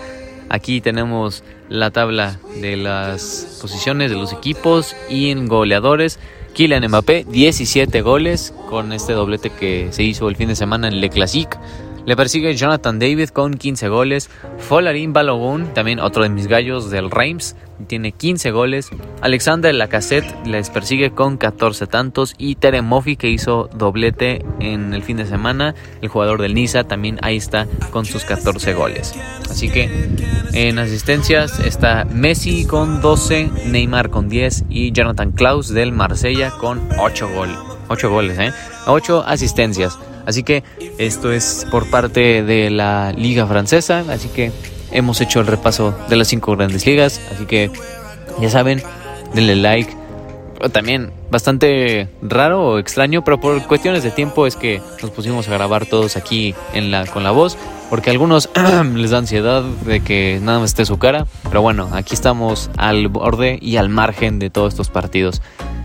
aquí 0.50 0.82
tenemos 0.82 1.42
la 1.70 1.90
tabla 1.90 2.38
de 2.60 2.76
las 2.76 3.58
posiciones 3.62 4.10
de 4.10 4.18
los 4.18 4.34
equipos 4.34 4.94
y 5.08 5.30
en 5.30 5.48
goleadores. 5.48 6.18
Kylian 6.52 6.86
Mbappé, 6.86 7.24
17 7.30 8.02
goles 8.02 8.52
con 8.68 8.92
este 8.92 9.14
doblete 9.14 9.48
que 9.48 9.88
se 9.90 10.02
hizo 10.02 10.28
el 10.28 10.36
fin 10.36 10.48
de 10.48 10.56
semana 10.56 10.88
en 10.88 11.00
Le 11.00 11.08
Classique. 11.08 11.56
Le 12.04 12.14
persigue 12.14 12.54
Jonathan 12.54 12.98
David 12.98 13.30
con 13.30 13.54
15 13.54 13.88
goles. 13.88 14.28
Folarin 14.58 15.14
Balogun, 15.14 15.72
también 15.72 15.98
otro 15.98 16.24
de 16.24 16.28
mis 16.28 16.46
gallos 16.46 16.90
del 16.90 17.10
Reims, 17.10 17.56
tiene 17.86 18.12
15 18.12 18.50
goles. 18.50 18.90
Alexander 19.20 19.74
Lacassette 19.74 20.34
les 20.46 20.70
persigue 20.70 21.10
con 21.10 21.36
14 21.36 21.86
tantos. 21.86 22.34
Y 22.38 22.56
Tere 22.56 22.82
Moffi, 22.82 23.16
que 23.16 23.28
hizo 23.28 23.68
doblete 23.74 24.44
en 24.60 24.94
el 24.94 25.02
fin 25.02 25.16
de 25.16 25.26
semana. 25.26 25.74
El 26.02 26.08
jugador 26.08 26.40
del 26.40 26.54
Niza 26.54 26.84
también 26.84 27.18
ahí 27.22 27.36
está 27.36 27.66
con 27.90 28.04
sus 28.04 28.24
14 28.24 28.74
goles. 28.74 29.14
Así 29.48 29.68
que 29.68 29.90
en 30.52 30.78
asistencias 30.78 31.60
está 31.60 32.04
Messi 32.04 32.66
con 32.66 33.00
12, 33.00 33.50
Neymar 33.66 34.10
con 34.10 34.28
10 34.28 34.64
y 34.68 34.92
Jonathan 34.92 35.32
Klaus 35.32 35.68
del 35.68 35.92
Marsella 35.92 36.50
con 36.50 36.80
8 36.98 37.28
goles. 37.34 37.56
8 37.88 38.10
goles, 38.10 38.38
¿eh? 38.38 38.52
8 38.86 39.24
asistencias. 39.26 39.98
Así 40.26 40.42
que 40.42 40.62
esto 40.98 41.32
es 41.32 41.66
por 41.70 41.90
parte 41.90 42.42
de 42.42 42.70
la 42.70 43.12
liga 43.12 43.46
francesa, 43.46 44.04
así 44.08 44.28
que 44.28 44.52
hemos 44.92 45.20
hecho 45.20 45.40
el 45.40 45.46
repaso 45.46 45.94
de 46.08 46.16
las 46.16 46.28
cinco 46.28 46.56
grandes 46.56 46.86
ligas, 46.86 47.20
así 47.32 47.46
que 47.46 47.70
ya 48.40 48.50
saben, 48.50 48.82
denle 49.34 49.56
like. 49.56 49.96
También 50.72 51.10
bastante 51.30 52.08
raro 52.20 52.66
o 52.66 52.78
extraño, 52.78 53.24
pero 53.24 53.40
por 53.40 53.66
cuestiones 53.66 54.02
de 54.02 54.10
tiempo 54.10 54.46
es 54.46 54.56
que 54.56 54.82
nos 55.00 55.10
pusimos 55.10 55.48
a 55.48 55.52
grabar 55.52 55.86
todos 55.86 56.16
aquí 56.16 56.54
en 56.74 56.90
la, 56.90 57.06
con 57.06 57.24
la 57.24 57.30
voz, 57.30 57.56
porque 57.88 58.10
a 58.10 58.12
algunos 58.12 58.50
les 58.94 59.10
da 59.10 59.18
ansiedad 59.18 59.62
de 59.62 60.00
que 60.00 60.38
nada 60.42 60.58
más 60.58 60.70
esté 60.70 60.84
su 60.84 60.98
cara, 60.98 61.26
pero 61.44 61.62
bueno, 61.62 61.88
aquí 61.92 62.14
estamos 62.14 62.70
al 62.76 63.08
borde 63.08 63.58
y 63.62 63.76
al 63.76 63.88
margen 63.88 64.38
de 64.38 64.50
todos 64.50 64.74
estos 64.74 64.90
partidos. 64.90 65.40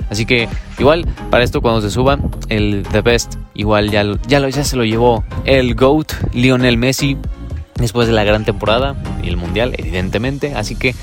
Así 0.10 0.26
que 0.26 0.50
igual 0.78 1.06
para 1.32 1.44
esto 1.44 1.62
cuando 1.62 1.82
se 1.82 1.90
suba 1.90 2.20
el 2.50 2.86
The 2.92 3.02
Best, 3.02 3.36
igual 3.54 3.90
ya, 3.92 4.04
ya, 4.28 4.48
ya 4.48 4.64
se 4.64 4.76
lo 4.76 4.84
llevó 4.84 5.24
el 5.46 5.74
GOAT 5.76 6.12
Lionel 6.34 6.78
Messi 6.78 7.18
después 7.76 8.08
de 8.08 8.14
la 8.14 8.24
gran 8.24 8.46
temporada 8.46 8.96
y 9.24 9.28
el 9.28 9.38
Mundial, 9.38 9.74
evidentemente. 9.78 10.56
Así 10.56 10.76
que 10.76 10.96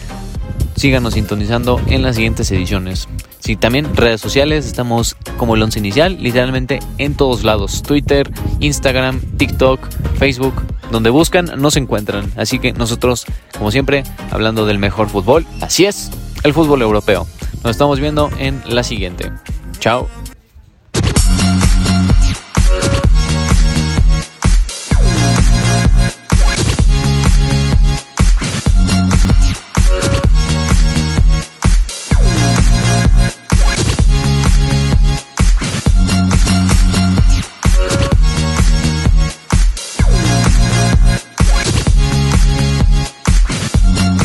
síganos 0.76 1.14
sintonizando 1.14 1.80
en 1.86 2.02
las 2.02 2.16
siguientes 2.16 2.50
ediciones. 2.50 3.08
Sí, 3.38 3.56
también 3.56 3.96
redes 3.96 4.20
sociales, 4.20 4.66
estamos 4.66 5.16
como 5.36 5.56
el 5.56 5.62
once 5.62 5.78
inicial, 5.78 6.16
literalmente 6.22 6.78
en 6.98 7.14
todos 7.16 7.42
lados. 7.42 7.82
Twitter, 7.82 8.30
Instagram, 8.60 9.20
TikTok, 9.36 9.80
Facebook, 10.18 10.54
donde 10.92 11.10
buscan, 11.10 11.50
nos 11.56 11.76
encuentran. 11.76 12.30
Así 12.36 12.58
que 12.58 12.72
nosotros, 12.72 13.26
como 13.58 13.72
siempre, 13.72 14.04
hablando 14.30 14.64
del 14.64 14.78
mejor 14.78 15.08
fútbol, 15.08 15.44
así 15.60 15.86
es, 15.86 16.10
el 16.44 16.54
fútbol 16.54 16.82
europeo. 16.82 17.26
Nos 17.64 17.72
estamos 17.72 17.98
viendo 17.98 18.30
en 18.38 18.62
la 18.66 18.84
siguiente. 18.84 19.32
Chao. 19.80 20.21